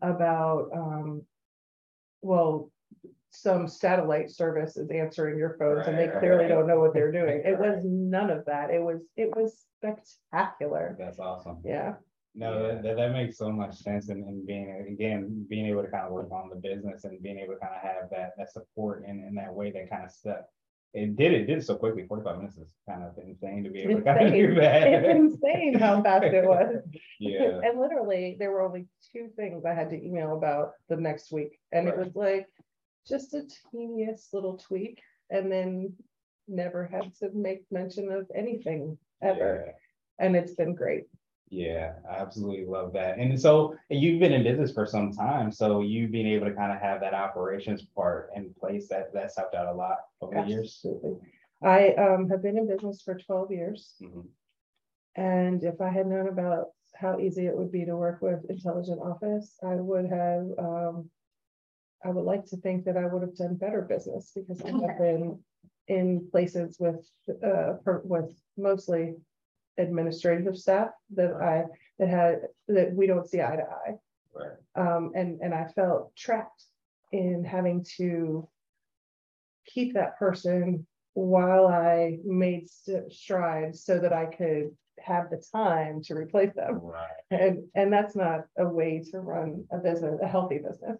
about, 0.00 0.70
um, 0.74 1.22
well, 2.22 2.71
some 3.34 3.66
satellite 3.66 4.30
service 4.30 4.76
is 4.76 4.90
answering 4.90 5.38
your 5.38 5.56
phones 5.58 5.86
and 5.86 5.98
they 5.98 6.04
Right, 6.04 6.12
right, 6.14 6.18
clearly 6.20 6.42
right. 6.44 6.48
don't 6.48 6.66
know 6.66 6.78
what 6.80 6.92
they're 6.94 7.12
doing. 7.12 7.42
It 7.44 7.58
was 7.58 7.80
none 7.84 8.30
of 8.30 8.44
that. 8.46 8.70
It 8.70 8.82
was, 8.82 9.00
it 9.16 9.34
was 9.34 9.64
spectacular. 9.78 10.96
That's 10.98 11.18
awesome. 11.18 11.58
Yeah, 11.64 11.94
No, 12.34 12.62
that, 12.62 12.82
that, 12.82 12.96
that 12.96 13.12
makes 13.12 13.38
so 13.38 13.50
much 13.50 13.74
sense 13.76 14.08
and, 14.08 14.24
and 14.24 14.46
being, 14.46 14.86
again, 14.90 15.46
being 15.48 15.66
able 15.66 15.82
to 15.82 15.88
kind 15.90 16.06
of 16.06 16.12
work 16.12 16.30
on 16.30 16.50
the 16.50 16.56
business 16.56 17.04
and 17.04 17.22
being 17.22 17.38
able 17.38 17.54
to 17.54 17.60
kind 17.60 17.74
of 17.74 17.82
have 17.82 18.10
that, 18.10 18.32
that 18.38 18.52
support 18.52 19.04
in, 19.06 19.24
in 19.26 19.34
that 19.36 19.52
way 19.52 19.70
that 19.72 19.90
kind 19.90 20.04
of 20.04 20.10
stuff. 20.10 20.40
It 20.94 21.16
did, 21.16 21.32
it 21.32 21.46
did 21.46 21.64
so 21.64 21.76
quickly, 21.76 22.04
forty-five 22.06 22.36
minutes 22.36 22.58
is 22.58 22.74
kind 22.86 23.02
of 23.02 23.16
insane 23.16 23.64
to 23.64 23.70
be 23.70 23.80
able 23.80 23.96
to 23.96 24.02
kind 24.02 24.26
of 24.26 24.34
do 24.34 24.54
that. 24.56 24.82
it's 24.86 25.08
insane 25.08 25.72
how 25.78 26.02
fast 26.02 26.24
it 26.24 26.44
was. 26.44 26.82
Yeah, 27.18 27.60
And 27.64 27.80
literally, 27.80 28.36
there 28.38 28.50
were 28.50 28.60
only 28.60 28.88
two 29.10 29.28
things 29.34 29.64
I 29.64 29.72
had 29.72 29.88
to 29.90 29.96
email 29.96 30.36
about 30.36 30.72
the 30.90 30.96
next 30.96 31.32
week. 31.32 31.58
And 31.72 31.88
it 31.88 31.96
was 31.96 32.14
like 32.14 32.46
just 33.06 33.34
a 33.34 33.42
teeniest 33.70 34.32
little 34.32 34.56
tweak 34.56 35.00
and 35.30 35.50
then 35.50 35.92
never 36.48 36.86
had 36.86 37.14
to 37.16 37.30
make 37.34 37.64
mention 37.70 38.10
of 38.10 38.30
anything 38.34 38.98
ever. 39.22 39.64
yeah. 39.66 39.72
And 40.24 40.36
it's 40.36 40.54
been 40.54 40.74
great. 40.74 41.04
Yeah, 41.48 41.94
I 42.10 42.14
absolutely 42.16 42.64
love 42.64 42.94
that. 42.94 43.18
And 43.18 43.38
so 43.38 43.74
and 43.90 44.00
you've 44.00 44.20
been 44.20 44.32
in 44.32 44.42
business 44.42 44.72
for 44.72 44.86
some 44.86 45.12
time, 45.12 45.52
so 45.52 45.82
you've 45.82 46.10
been 46.10 46.26
able 46.26 46.46
to 46.46 46.54
kind 46.54 46.72
of 46.72 46.80
have 46.80 47.00
that 47.00 47.12
operations 47.12 47.82
part 47.94 48.30
in 48.34 48.54
place 48.58 48.88
that 48.88 49.12
that's 49.12 49.36
helped 49.36 49.54
out 49.54 49.68
a 49.68 49.74
lot 49.74 49.98
over 50.22 50.34
the 50.34 50.48
years. 50.48 50.80
Absolutely. 50.84 51.18
I 51.62 51.92
um, 51.94 52.28
have 52.30 52.42
been 52.42 52.56
in 52.56 52.66
business 52.66 53.02
for 53.02 53.18
12 53.18 53.52
years. 53.52 53.94
Mhm. 54.00 54.26
And 55.14 55.62
if 55.62 55.80
I 55.80 55.90
had 55.90 56.06
known 56.06 56.28
about 56.28 56.68
how 56.94 57.18
easy 57.18 57.46
it 57.46 57.56
would 57.56 57.70
be 57.70 57.84
to 57.84 57.96
work 57.96 58.22
with 58.22 58.48
Intelligent 58.48 59.00
Office, 59.00 59.58
I 59.62 59.74
would 59.74 60.06
have, 60.06 60.46
um, 60.58 61.10
I 62.04 62.10
would 62.10 62.24
like 62.24 62.44
to 62.46 62.56
think 62.56 62.84
that 62.84 62.96
I 62.96 63.06
would 63.06 63.22
have 63.22 63.36
done 63.36 63.56
better 63.56 63.82
business 63.82 64.32
because 64.34 64.60
I 64.62 64.70
have 64.70 64.98
been 64.98 65.38
in 65.88 66.28
places 66.30 66.78
with, 66.78 67.08
uh, 67.28 67.74
per- 67.84 68.02
with 68.04 68.30
mostly 68.56 69.14
administrative 69.78 70.56
staff 70.56 70.90
that 71.14 71.32
I, 71.34 71.64
that 71.98 72.08
had, 72.08 72.40
that 72.68 72.94
we 72.94 73.06
don't 73.06 73.28
see 73.28 73.40
eye 73.40 73.56
to 73.56 73.62
eye. 73.62 73.94
Right. 74.34 74.56
Um, 74.74 75.12
and, 75.14 75.40
and 75.40 75.54
I 75.54 75.66
felt 75.68 76.14
trapped 76.16 76.64
in 77.12 77.44
having 77.44 77.84
to 77.98 78.48
keep 79.66 79.94
that 79.94 80.18
person 80.18 80.86
while 81.14 81.66
I 81.66 82.18
made 82.24 82.68
st- 82.70 83.12
strides 83.12 83.84
so 83.84 83.98
that 83.98 84.12
I 84.12 84.26
could 84.26 84.70
have 84.98 85.30
the 85.30 85.42
time 85.52 86.02
to 86.04 86.14
replace 86.14 86.54
them. 86.54 86.80
Right. 86.82 87.08
And, 87.30 87.64
and 87.74 87.92
that's 87.92 88.16
not 88.16 88.46
a 88.58 88.66
way 88.66 89.02
to 89.10 89.20
run 89.20 89.64
a 89.70 89.78
business, 89.78 90.20
a 90.22 90.28
healthy 90.28 90.58
business. 90.58 90.98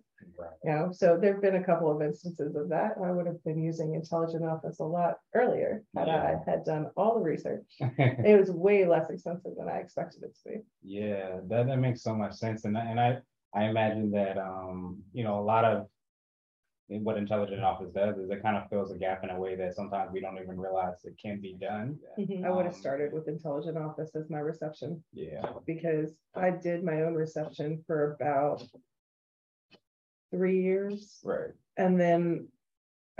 You 0.64 0.70
know? 0.70 0.90
So 0.92 1.18
there've 1.20 1.40
been 1.40 1.56
a 1.56 1.64
couple 1.64 1.90
of 1.90 2.02
instances 2.02 2.54
of 2.56 2.68
that. 2.70 2.92
I 3.02 3.10
would 3.10 3.26
have 3.26 3.42
been 3.44 3.62
using 3.62 3.94
Intelligent 3.94 4.44
Office 4.44 4.80
a 4.80 4.84
lot 4.84 5.18
earlier 5.34 5.82
had 5.96 6.08
I 6.08 6.36
had 6.46 6.64
done 6.64 6.90
all 6.96 7.14
the 7.14 7.20
research. 7.24 7.64
It 7.98 8.38
was 8.38 8.50
way 8.50 8.84
less 8.86 9.10
expensive 9.10 9.52
than 9.58 9.68
I 9.68 9.78
expected 9.78 10.22
it 10.24 10.34
to 10.42 10.48
be. 10.50 10.56
Yeah, 10.82 11.40
that, 11.48 11.66
that 11.66 11.78
makes 11.78 12.02
so 12.02 12.14
much 12.14 12.34
sense. 12.34 12.64
And, 12.64 12.76
I- 12.76 12.86
and 12.86 13.00
I, 13.00 13.18
I 13.54 13.64
imagine 13.64 14.10
that, 14.12 14.38
um, 14.38 15.02
you 15.12 15.24
know, 15.24 15.38
a 15.40 15.44
lot 15.44 15.64
of 15.64 15.86
what 16.88 17.16
Intelligent 17.16 17.62
Office 17.62 17.90
does 17.94 18.18
is 18.18 18.28
it 18.30 18.42
kind 18.42 18.56
of 18.56 18.68
fills 18.68 18.90
a 18.92 18.98
gap 18.98 19.24
in 19.24 19.30
a 19.30 19.38
way 19.38 19.54
that 19.56 19.74
sometimes 19.74 20.10
we 20.12 20.20
don't 20.20 20.36
even 20.42 20.60
realize 20.60 20.94
it 21.04 21.14
can 21.22 21.40
be 21.40 21.54
done. 21.58 21.98
I 22.44 22.50
would 22.50 22.66
have 22.66 22.74
Um, 22.74 22.80
started 22.80 23.14
with 23.14 23.28
Intelligent 23.28 23.78
Office 23.78 24.14
as 24.14 24.28
my 24.28 24.40
reception. 24.40 25.02
Yeah, 25.12 25.42
because 25.64 26.12
I 26.34 26.50
did 26.50 26.84
my 26.84 27.02
own 27.02 27.14
reception 27.14 27.82
for 27.86 28.12
about 28.20 28.62
three 30.32 30.60
years. 30.62 31.20
right. 31.24 31.50
And 31.76 32.00
then 32.00 32.48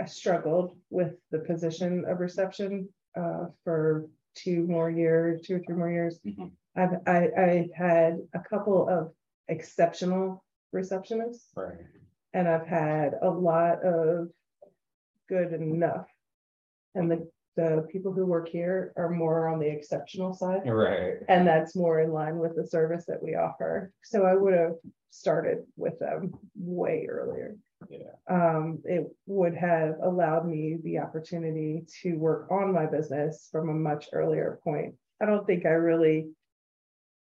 I 0.01 0.05
struggled 0.05 0.75
with 0.89 1.13
the 1.31 1.39
position 1.39 2.03
of 2.07 2.19
reception 2.19 2.89
uh, 3.15 3.45
for 3.63 4.07
two 4.35 4.65
more 4.67 4.89
years, 4.89 5.41
two 5.41 5.55
or 5.57 5.59
three 5.59 5.75
more 5.75 5.91
years. 5.91 6.19
Mhm. 6.25 6.51
I've, 6.75 6.95
I, 7.07 7.29
I 7.37 7.69
had 7.75 8.17
a 8.33 8.39
couple 8.39 8.89
of 8.89 9.13
exceptional 9.47 10.43
receptionists 10.73 11.49
Right. 11.55 11.77
and 12.33 12.47
I've 12.47 12.65
had 12.67 13.13
a 13.21 13.29
lot 13.29 13.83
of 13.85 14.29
good 15.29 15.53
enough. 15.53 16.07
And 16.95 17.11
the, 17.11 17.29
the 17.55 17.87
people 17.91 18.11
who 18.11 18.25
work 18.25 18.49
here 18.49 18.93
are 18.97 19.09
more 19.09 19.47
on 19.47 19.59
the 19.59 19.69
exceptional 19.69 20.33
side. 20.33 20.61
Right. 20.65 21.17
And 21.27 21.47
that's 21.47 21.75
more 21.75 21.99
in 22.01 22.11
line 22.11 22.37
with 22.37 22.55
the 22.55 22.65
service 22.65 23.05
that 23.05 23.21
we 23.21 23.35
offer. 23.35 23.91
So 24.03 24.25
I 24.25 24.35
would 24.35 24.53
have 24.53 24.75
started 25.11 25.59
with 25.77 25.99
them 25.99 26.33
way 26.55 27.07
earlier. 27.09 27.55
Yeah. 27.89 28.13
Um, 28.29 28.79
it 28.85 29.05
would 29.27 29.55
have 29.55 29.97
allowed 30.01 30.47
me 30.47 30.77
the 30.83 30.99
opportunity 30.99 31.85
to 32.01 32.15
work 32.15 32.47
on 32.49 32.73
my 32.73 32.85
business 32.85 33.49
from 33.51 33.69
a 33.69 33.73
much 33.73 34.07
earlier 34.13 34.59
point. 34.63 34.95
I 35.21 35.25
don't 35.25 35.45
think 35.45 35.65
I 35.65 35.69
really 35.69 36.29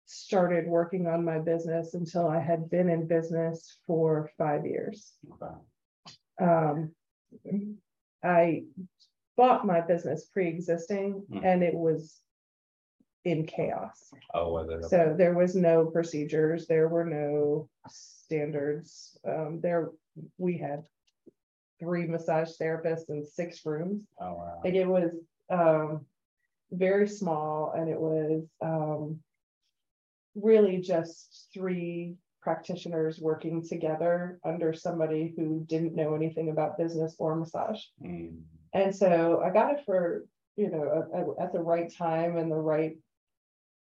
started 0.06 0.66
working 0.66 1.06
on 1.06 1.24
my 1.24 1.38
business 1.38 1.94
until 1.94 2.28
I 2.28 2.40
had 2.40 2.70
been 2.70 2.88
in 2.88 3.06
business 3.06 3.78
for 3.86 4.30
five 4.38 4.64
years. 4.64 5.12
Okay. 5.34 5.54
Um, 6.40 6.92
I 8.24 8.64
bought 9.38 9.64
my 9.64 9.80
business 9.80 10.26
pre-existing 10.26 11.24
Mm. 11.30 11.44
and 11.44 11.62
it 11.62 11.74
was 11.74 12.20
in 13.24 13.46
chaos. 13.46 14.12
Oh, 14.34 14.52
was 14.52 14.68
it? 14.68 14.84
So 14.90 15.14
there 15.16 15.34
was 15.34 15.54
no 15.54 15.86
procedures, 15.86 16.66
there 16.66 16.88
were 16.88 17.04
no 17.04 17.68
standards. 17.88 19.16
Um, 19.24 19.60
there, 19.60 19.90
we 20.38 20.58
had 20.58 20.84
three 21.78 22.06
massage 22.06 22.50
therapists 22.60 23.08
and 23.08 23.24
six 23.26 23.64
rooms. 23.64 24.04
Oh, 24.20 24.34
wow. 24.34 24.60
Like 24.64 24.74
it 24.74 24.86
was, 24.88 25.12
um, 25.48 26.04
very 26.72 27.08
small 27.08 27.72
and 27.76 27.88
it 27.88 27.98
was, 28.00 28.44
um, 28.60 29.22
really 30.34 30.78
just 30.78 31.48
three 31.54 32.16
practitioners 32.40 33.20
working 33.20 33.62
together 33.64 34.38
under 34.44 34.72
somebody 34.72 35.32
who 35.36 35.64
didn't 35.66 35.94
know 35.94 36.14
anything 36.14 36.50
about 36.50 36.78
business 36.78 37.14
or 37.18 37.36
massage. 37.36 37.82
Mm. 38.02 38.42
And 38.72 38.94
so 38.94 39.42
I 39.44 39.50
got 39.50 39.72
it 39.74 39.84
for, 39.84 40.24
you 40.56 40.70
know, 40.70 41.08
at, 41.38 41.44
at 41.44 41.52
the 41.52 41.60
right 41.60 41.92
time 41.92 42.36
and 42.36 42.50
the 42.50 42.56
right 42.56 42.96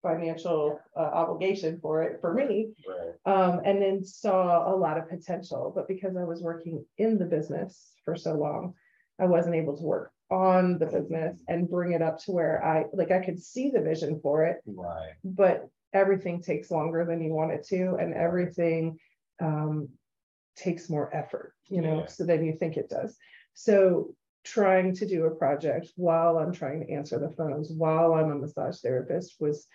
financial 0.02 0.80
uh, 0.96 1.00
obligation 1.00 1.78
for 1.80 2.02
it 2.02 2.20
for 2.20 2.34
me. 2.34 2.70
Right. 2.86 3.14
Um, 3.24 3.60
and 3.64 3.80
then 3.80 4.04
saw 4.04 4.72
a 4.72 4.76
lot 4.76 4.98
of 4.98 5.08
potential, 5.08 5.72
but 5.74 5.88
because 5.88 6.16
I 6.16 6.24
was 6.24 6.42
working 6.42 6.84
in 6.98 7.18
the 7.18 7.24
business 7.24 7.92
for 8.04 8.14
so 8.16 8.34
long, 8.34 8.74
I 9.18 9.24
wasn't 9.26 9.54
able 9.54 9.76
to 9.76 9.82
work 9.82 10.12
on 10.30 10.78
the 10.78 10.86
business 10.86 11.36
and 11.48 11.70
bring 11.70 11.92
it 11.92 12.02
up 12.02 12.18
to 12.18 12.32
where 12.32 12.64
I, 12.64 12.84
like, 12.92 13.10
I 13.10 13.24
could 13.24 13.40
see 13.40 13.70
the 13.70 13.80
vision 13.80 14.20
for 14.22 14.44
it, 14.44 14.60
Right. 14.66 15.12
but 15.22 15.68
everything 15.92 16.42
takes 16.42 16.70
longer 16.70 17.04
than 17.04 17.22
you 17.22 17.32
want 17.32 17.52
it 17.52 17.64
to, 17.68 17.96
and 18.00 18.12
everything 18.12 18.98
um, 19.40 19.88
takes 20.56 20.90
more 20.90 21.14
effort, 21.14 21.54
you 21.68 21.80
know, 21.80 22.00
Yeah. 22.00 22.06
so 22.06 22.24
than 22.24 22.44
you 22.44 22.56
think 22.58 22.76
it 22.76 22.88
does. 22.90 23.16
So 23.54 24.14
trying 24.44 24.94
to 24.94 25.06
do 25.06 25.24
a 25.24 25.34
project 25.34 25.88
while 25.96 26.38
I'm 26.38 26.52
trying 26.52 26.86
to 26.86 26.92
answer 26.92 27.18
the 27.18 27.30
phones, 27.30 27.70
while 27.70 28.12
I'm 28.14 28.30
a 28.30 28.34
massage 28.34 28.80
therapist 28.80 29.36
was 29.40 29.66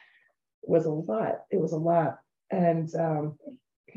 was 0.63 0.85
a 0.85 0.91
lot. 0.91 1.41
It 1.51 1.59
was 1.59 1.71
a 1.71 1.77
lot. 1.77 2.19
And 2.51 2.93
um, 2.95 3.37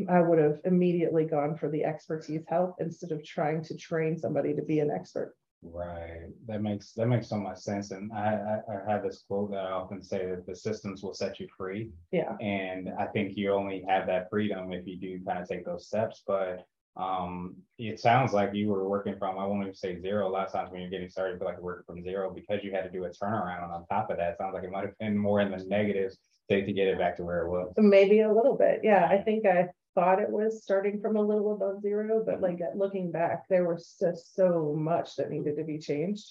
I 0.09 0.21
would 0.21 0.39
have 0.39 0.61
immediately 0.65 1.25
gone 1.25 1.57
for 1.57 1.69
the 1.69 1.85
expertise 1.85 2.45
help 2.49 2.77
instead 2.79 3.13
of 3.13 3.25
trying 3.25 3.63
to 3.65 3.77
train 3.77 4.19
somebody 4.19 4.55
to 4.55 4.63
be 4.63 4.81
an 4.81 4.91
expert. 4.91 5.35
Right. 5.63 6.29
That 6.47 6.61
makes 6.61 6.93
that 6.95 7.07
makes 7.07 7.29
so 7.29 7.37
much 7.37 7.59
sense. 7.59 7.93
And 7.93 8.13
I, 8.13 8.61
I 8.69 8.75
I 8.75 8.91
have 8.91 9.05
this 9.05 9.25
quote 9.29 9.53
that 9.53 9.65
I 9.65 9.71
often 9.71 10.03
say 10.03 10.27
that 10.27 10.45
the 10.47 10.57
systems 10.57 11.03
will 11.03 11.15
set 11.15 11.39
you 11.39 11.47
free. 11.57 11.93
Yeah. 12.11 12.37
And 12.41 12.91
I 12.99 13.07
think 13.07 13.37
you 13.37 13.53
only 13.53 13.85
have 13.89 14.07
that 14.09 14.29
freedom 14.29 14.73
if 14.73 14.87
you 14.87 14.97
do 14.97 15.25
kind 15.25 15.41
of 15.41 15.49
take 15.49 15.65
those 15.65 15.87
steps. 15.87 16.25
But 16.27 16.67
um, 16.97 17.57
it 17.79 18.01
sounds 18.01 18.33
like 18.33 18.53
you 18.53 18.69
were 18.69 18.89
working 18.89 19.17
from, 19.19 19.39
I 19.39 19.47
won't 19.47 19.63
even 19.63 19.75
say 19.75 20.01
zero. 20.01 20.29
A 20.29 20.31
lot 20.31 20.47
of 20.47 20.53
times 20.53 20.71
when 20.71 20.83
you're 20.83 20.91
getting 20.91 21.09
started, 21.09 21.39
feel 21.39 21.47
like 21.47 21.57
you're 21.57 21.65
working 21.65 21.85
from 21.87 22.03
zero 22.05 22.33
because 22.33 22.63
you 22.63 22.73
had 22.73 22.83
to 22.83 22.91
do 22.91 23.05
a 23.05 23.11
turnaround 23.11 23.71
on 23.71 23.87
top 23.87 24.11
of 24.11 24.19
that. 24.19 24.37
Sounds 24.39 24.55
like 24.55 24.65
it 24.65 24.71
might 24.71 24.85
have 24.85 24.99
been 24.99 25.17
more 25.17 25.41
in 25.41 25.51
the 25.51 25.65
negatives 25.65 26.19
to, 26.51 26.65
to 26.65 26.73
get 26.73 26.89
it 26.89 26.99
back 26.99 27.17
to 27.17 27.25
where 27.25 27.47
it 27.47 27.49
was. 27.49 27.73
Maybe 27.79 28.21
a 28.21 28.33
little 28.33 28.57
bit. 28.57 28.81
Yeah, 28.83 29.07
I 29.11 29.19
think 29.19 29.47
I 29.47 29.69
thought 29.95 30.21
it 30.21 30.31
was 30.31 30.63
starting 30.63 31.01
from 31.01 31.17
a 31.17 31.23
little 31.23 31.55
above 31.55 31.81
zero, 31.81 32.23
but 32.25 32.41
like 32.41 32.61
uh, 32.61 32.77
looking 32.77 33.11
back, 33.11 33.49
there 33.49 33.67
was 33.67 33.97
just 33.99 34.35
so 34.35 34.75
much 34.77 35.17
that 35.17 35.31
needed 35.31 35.57
to 35.57 35.65
be 35.65 35.79
changed. 35.79 36.29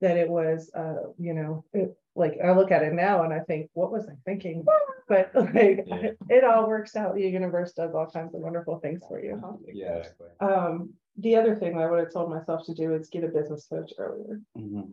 That 0.00 0.16
it 0.16 0.28
was, 0.28 0.70
uh, 0.74 1.10
you 1.18 1.34
know, 1.34 1.64
it, 1.72 1.96
like 2.16 2.38
I 2.44 2.52
look 2.52 2.70
at 2.70 2.82
it 2.82 2.92
now 2.92 3.22
and 3.24 3.32
I 3.32 3.40
think, 3.40 3.70
what 3.74 3.90
was 3.92 4.08
I 4.08 4.14
thinking? 4.24 4.64
But 5.06 5.32
like, 5.34 5.84
Yeah. 5.86 6.12
it 6.30 6.44
all 6.44 6.66
works 6.66 6.96
out. 6.96 7.14
The 7.14 7.20
universe 7.20 7.74
does 7.74 7.94
all 7.94 8.06
kinds 8.10 8.34
of 8.34 8.40
wonderful 8.40 8.78
things 8.78 9.02
for 9.06 9.22
you. 9.22 9.34
Exactly. 9.68 10.28
Um, 10.40 10.94
the 11.18 11.36
other 11.36 11.54
thing 11.54 11.78
I 11.78 11.84
would 11.90 11.98
have 11.98 12.12
told 12.12 12.30
myself 12.30 12.64
to 12.64 12.74
do 12.74 12.94
is 12.94 13.10
get 13.10 13.22
a 13.22 13.28
business 13.28 13.66
coach 13.66 13.92
earlier. 13.98 14.40
Mhm. 14.56 14.92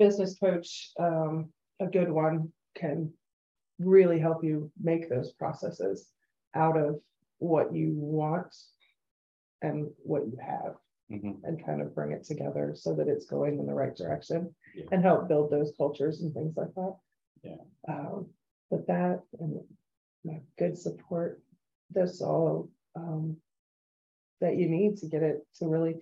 Business 0.00 0.36
coach, 0.36 0.90
um, 0.98 1.52
a 1.78 1.86
good 1.86 2.10
one 2.10 2.52
can 2.74 3.12
really 3.78 4.18
help 4.18 4.42
you 4.42 4.72
make 4.82 5.08
those 5.08 5.32
processes 5.34 6.10
out 6.54 6.76
of 6.76 7.00
what 7.38 7.72
you 7.72 7.92
want 7.94 8.52
and 9.62 9.88
what 10.02 10.26
you 10.26 10.36
have 10.40 10.74
Mhm. 11.10 11.42
and 11.44 11.64
kind 11.64 11.80
of 11.80 11.94
bring 11.94 12.12
it 12.12 12.24
together 12.24 12.74
so 12.74 12.94
that 12.94 13.08
it's 13.08 13.26
going 13.26 13.58
in 13.58 13.66
the 13.66 13.74
right 13.74 13.96
direction 13.96 14.54
Yeah. 14.74 14.84
and 14.92 15.02
help 15.02 15.28
build 15.28 15.50
those 15.50 15.74
cultures 15.76 16.20
and 16.22 16.34
things 16.34 16.56
like 16.56 16.74
that. 16.74 16.96
Yeah. 17.42 17.64
Um, 17.86 18.34
but 18.70 18.86
that 18.88 19.22
and 19.40 19.66
good 20.58 20.76
support, 20.76 21.42
that's 21.90 22.20
all 22.20 22.70
um 22.94 23.40
that 24.40 24.56
you 24.56 24.68
need 24.68 24.98
to 24.98 25.08
get 25.08 25.22
it 25.22 25.46
to 25.54 25.66
really 25.66 26.00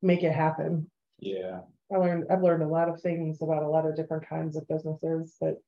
make 0.00 0.22
it 0.22 0.32
happen. 0.32 0.90
Yeah. 1.18 1.62
I 1.92 1.96
learned, 1.98 2.26
I've 2.30 2.42
learned 2.42 2.62
a 2.62 2.68
lot 2.68 2.88
of 2.88 3.00
things 3.02 3.42
about 3.42 3.62
a 3.62 3.68
lot 3.68 3.86
of 3.86 3.94
different 3.94 4.26
kinds 4.26 4.56
of 4.56 4.66
businesses, 4.66 5.36
but 5.38 5.62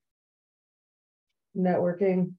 networking, 1.57 2.35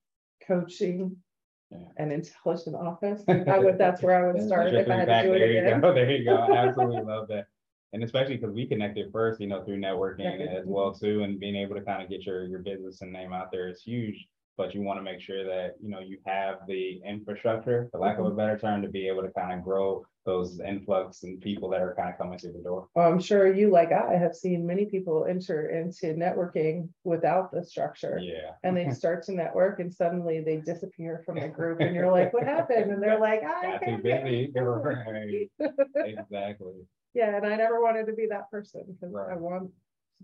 coaching, 0.46 1.24
Yeah. 1.72 1.80
and 1.98 2.12
intelligent 2.12 2.76
office, 2.76 3.24
I 3.28 3.60
would, 3.60 3.78
that's 3.78 4.02
where 4.02 4.24
I 4.24 4.32
would 4.32 4.42
start 4.42 4.74
if 4.74 4.90
I 4.90 4.96
had 4.98 5.06
to 5.06 5.24
do 5.24 5.34
it 5.34 5.40
There 5.40 5.52
you 5.76 5.82
go. 5.82 5.94
There 5.94 6.12
you 6.12 6.26
go. 6.26 6.36
I 6.36 6.68
absolutely 6.68 7.02
love 7.14 7.28
that. 7.30 7.48
And 7.94 8.04
especially 8.04 8.36
because 8.38 8.54
we 8.54 8.66
connected 8.68 9.12
first, 9.12 9.40
you 9.40 9.48
know, 9.48 9.64
through 9.64 9.80
networking 9.80 10.40
Yeah. 10.40 10.52
as 10.60 10.66
well 10.66 10.94
too, 10.94 11.24
and 11.24 11.40
being 11.40 11.56
able 11.56 11.76
to 11.76 11.82
kind 11.82 12.04
of 12.04 12.10
get 12.10 12.26
your, 12.26 12.46
your 12.46 12.60
business 12.60 13.02
and 13.02 13.12
name 13.12 13.34
out 13.34 13.52
there 13.52 13.70
is 13.70 13.82
huge. 13.82 14.28
But 14.58 14.74
you 14.74 14.82
want 14.82 15.00
to 15.00 15.04
make 15.04 15.20
sure 15.20 15.44
that, 15.44 15.76
you 15.82 15.90
know, 15.90 16.00
you 16.00 16.18
have 16.26 16.60
the 16.68 17.02
infrastructure, 17.06 17.90
for 17.92 18.00
lack 18.00 18.18
of 18.20 18.26
a 18.26 18.30
Mm-hmm. 18.30 18.38
better 18.38 18.58
term, 18.58 18.82
to 18.82 18.88
be 18.88 19.08
able 19.08 19.24
to 19.24 19.32
kind 19.32 19.58
of 19.58 19.64
grow 19.66 20.06
those 20.26 20.60
influx 20.60 21.24
and 21.24 21.40
people 21.42 21.70
that 21.70 21.82
are 21.82 21.94
kind 21.96 22.10
of 22.10 22.18
coming 22.18 22.40
through 22.40 22.54
the 22.54 22.64
door. 22.64 22.88
Well, 22.96 23.08
I'm 23.12 23.20
sure 23.20 23.54
you, 23.54 23.70
like 23.70 23.92
I, 23.92 24.16
have 24.16 24.34
seen 24.34 24.66
many 24.66 24.86
people 24.86 25.26
enter 25.30 25.70
into 25.70 26.16
networking 26.16 26.90
without 27.04 27.52
the 27.52 27.64
structure. 27.64 28.20
Yeah. 28.24 28.52
And 28.64 28.76
they 28.76 28.90
start 29.02 29.24
to 29.24 29.34
network 29.34 29.80
and 29.80 29.94
suddenly 29.94 30.42
they 30.42 30.58
disappear 30.58 31.22
from 31.26 31.40
the 31.40 31.48
group 31.50 31.80
and 31.82 31.94
you're 31.94 32.12
like, 32.12 32.34
what 32.34 32.44
happened? 32.44 32.92
And 32.92 33.04
they're 33.04 33.20
like, 33.20 33.44
I 33.44 33.78
Got 33.78 33.86
too 33.86 33.98
busy. 34.02 34.52
Right. 34.56 35.52
Exactly. 35.96 36.74
Yeah, 37.14 37.38
and 37.38 37.46
I 37.46 37.56
never 37.56 37.82
wanted 37.82 38.08
to 38.08 38.14
be 38.14 38.28
that 38.30 38.50
person 38.50 38.84
because 38.88 39.16
I 39.16 39.36
want 39.36 39.64
to 39.64 39.72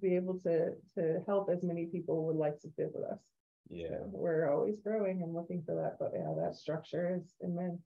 be 0.01 0.15
able 0.15 0.39
to 0.39 0.71
to 0.95 1.21
help 1.27 1.49
as 1.51 1.63
many 1.63 1.85
people 1.85 2.25
would 2.25 2.35
like 2.35 2.59
to 2.61 2.69
visit 2.77 3.01
us. 3.03 3.19
Yeah. 3.69 3.87
So 3.89 4.09
We're 4.11 4.51
always 4.51 4.79
growing 4.79 5.21
and 5.21 5.33
looking 5.33 5.63
for 5.65 5.75
that, 5.75 5.97
but 5.99 6.11
yeah, 6.13 6.33
that 6.43 6.55
structure 6.55 7.15
is 7.15 7.35
immense. 7.41 7.81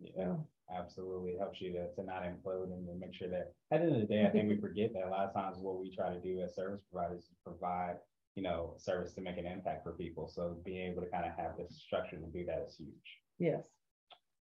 Yeah. 0.00 0.34
absolutely 0.74 1.36
helps 1.38 1.60
you 1.60 1.72
to, 1.72 1.92
to 1.94 2.02
not 2.02 2.24
implode 2.24 2.72
and 2.72 2.86
to 2.86 2.94
make 2.98 3.14
sure 3.14 3.28
that 3.28 3.54
at 3.70 3.80
the 3.80 3.86
end 3.86 3.94
of 3.94 4.00
the 4.00 4.06
day, 4.06 4.26
I 4.26 4.30
think 4.30 4.48
we 4.48 4.56
forget 4.60 4.92
that 4.94 5.06
a 5.06 5.10
lot 5.10 5.26
of 5.26 5.34
times 5.34 5.58
what 5.58 5.78
we 5.78 5.94
try 5.94 6.12
to 6.12 6.20
do 6.20 6.40
as 6.40 6.54
service 6.54 6.82
providers 6.90 7.24
is 7.24 7.36
provide, 7.44 7.96
you 8.34 8.42
know, 8.42 8.74
service 8.78 9.12
to 9.14 9.20
make 9.20 9.38
an 9.38 9.46
impact 9.46 9.84
for 9.84 9.92
people. 9.92 10.28
So 10.28 10.56
being 10.64 10.90
able 10.90 11.02
to 11.02 11.08
kind 11.08 11.26
of 11.26 11.32
have 11.36 11.56
this 11.56 11.80
structure 11.84 12.16
to 12.16 12.26
do 12.26 12.44
that 12.46 12.66
is 12.66 12.76
huge. 12.76 13.20
Yes. 13.38 13.66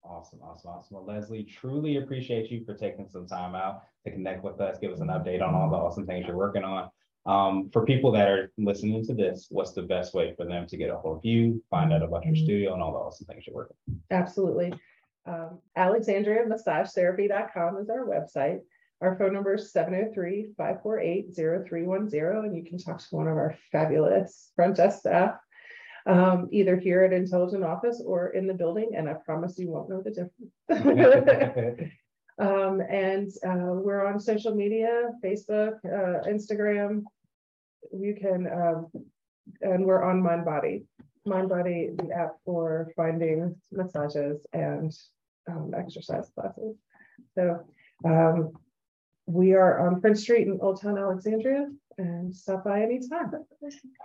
Awesome, 0.04 0.40
awesome, 0.42 0.72
awesome. 0.72 0.98
Well, 0.98 1.06
Leslie, 1.06 1.44
truly 1.44 1.98
appreciate 1.98 2.50
you 2.50 2.64
for 2.66 2.74
taking 2.76 3.08
some 3.08 3.28
time 3.28 3.54
out 3.54 3.82
to 4.06 4.12
connect 4.12 4.44
with 4.44 4.60
us, 4.60 4.80
give 4.80 4.92
us 4.92 5.00
an 5.00 5.10
update 5.10 5.44
on 5.44 5.54
all 5.54 5.70
the 5.70 5.76
awesome 5.76 6.08
things 6.08 6.26
you're 6.26 6.36
working 6.38 6.64
on. 6.64 6.90
Um, 7.26 7.70
for 7.72 7.86
people 7.86 8.12
that 8.14 8.28
are 8.28 8.52
listening 8.58 9.06
to 9.06 9.14
this, 9.14 9.48
what's 9.52 9.74
the 9.74 9.84
best 9.84 10.14
way 10.14 10.34
for 10.36 10.46
them 10.46 10.66
to 10.68 10.78
get 10.78 10.90
a 10.90 10.98
hold 10.98 11.18
of 11.18 11.26
you, 11.26 11.62
find 11.70 11.94
out 11.94 12.02
about 12.02 12.26
your 12.26 12.34
Mhm. 12.34 12.44
studio 12.44 12.74
and 12.74 12.82
all 12.82 12.94
the 12.94 12.98
awesome 12.98 13.28
things 13.28 13.46
you're 13.46 13.56
working? 13.56 13.78
Absolutely. 14.10 14.74
Um, 15.26 15.60
Alexandria 15.76 16.46
Massage 16.48 16.90
Therapy.com 16.92 17.78
is 17.78 17.90
our 17.92 18.08
website. 18.08 18.62
Our 19.02 19.16
phone 19.18 19.34
number 19.34 19.54
is 19.54 19.72
703-548-0310, 19.72 22.46
and 22.46 22.58
you 22.58 22.64
can 22.64 22.80
talk 22.80 22.98
to 23.00 23.16
one 23.16 23.28
of 23.28 23.38
our 23.38 23.56
fabulous 23.72 24.52
front 24.56 24.78
desk 24.78 25.00
staff. 25.00 25.40
Um, 26.08 26.48
either 26.52 26.76
here 26.78 27.04
at 27.04 27.14
Intelligent 27.14 27.64
Office 27.64 28.02
or 28.04 28.30
in 28.30 28.48
the 28.48 28.56
building, 28.56 28.96
and 28.96 29.08
I 29.08 29.14
promise 29.14 29.60
you 29.60 29.70
won't 29.70 29.90
know 29.90 30.02
the 30.02 30.10
difference. 30.10 30.52
Um, 32.42 32.82
and 32.82 33.30
uh, 33.48 33.74
we're 33.74 34.06
on 34.06 34.20
social 34.20 34.56
media, 34.56 35.12
Facebook, 35.24 35.76
uh, 35.86 36.28
Instagram. 36.28 37.04
You 37.94 38.16
can, 38.20 38.48
um, 38.52 38.88
and 39.62 39.86
we're 39.86 40.04
on 40.04 40.24
Mind 40.24 40.44
Body. 40.44 40.86
MindBody, 41.28 41.96
the 41.98 42.12
app 42.16 42.38
for 42.44 42.92
finding 42.96 43.56
massages 43.72 44.44
and 44.54 44.92
um, 45.48 45.72
exercise 45.78 46.32
classes. 46.34 46.76
So 47.36 47.64
um, 48.04 48.54
we 49.28 49.54
are 49.54 49.88
on 49.88 50.02
Prince 50.02 50.22
Street 50.22 50.48
in 50.48 50.58
Old 50.62 50.82
Town 50.82 50.98
Alexandria 50.98 51.70
and 52.00 52.36
stop 52.36 52.64
by 52.64 52.82
anytime. 52.82 53.32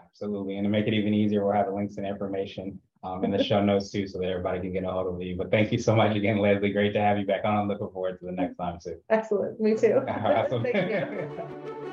Absolutely. 0.04 0.56
And 0.56 0.64
to 0.64 0.68
make 0.68 0.86
it 0.86 0.92
even 0.92 1.14
easier, 1.14 1.42
we'll 1.44 1.54
have 1.54 1.66
the 1.66 1.72
links 1.72 1.96
and 1.96 2.06
information 2.06 2.78
um, 3.02 3.24
in 3.24 3.30
the 3.30 3.42
show 3.42 3.62
notes 3.62 3.90
too, 3.90 4.06
so 4.06 4.18
that 4.18 4.28
everybody 4.28 4.60
can 4.60 4.72
get 4.72 4.84
a 4.84 4.90
hold 4.90 5.14
of 5.14 5.20
you. 5.20 5.36
But 5.36 5.50
thank 5.50 5.72
you 5.72 5.78
so 5.78 5.94
much 5.94 6.16
again, 6.16 6.38
Leslie. 6.38 6.72
Great 6.72 6.92
to 6.94 7.00
have 7.00 7.18
you 7.18 7.26
back 7.26 7.44
on. 7.44 7.68
Looking 7.68 7.90
forward 7.90 8.18
to 8.20 8.26
the 8.26 8.32
next 8.32 8.56
time 8.56 8.78
too. 8.82 8.96
Excellent. 9.10 9.60
Me 9.60 9.76
too. 9.76 10.02
Awesome. 10.08 10.62
Thank 10.72 10.90
you. 10.90 11.32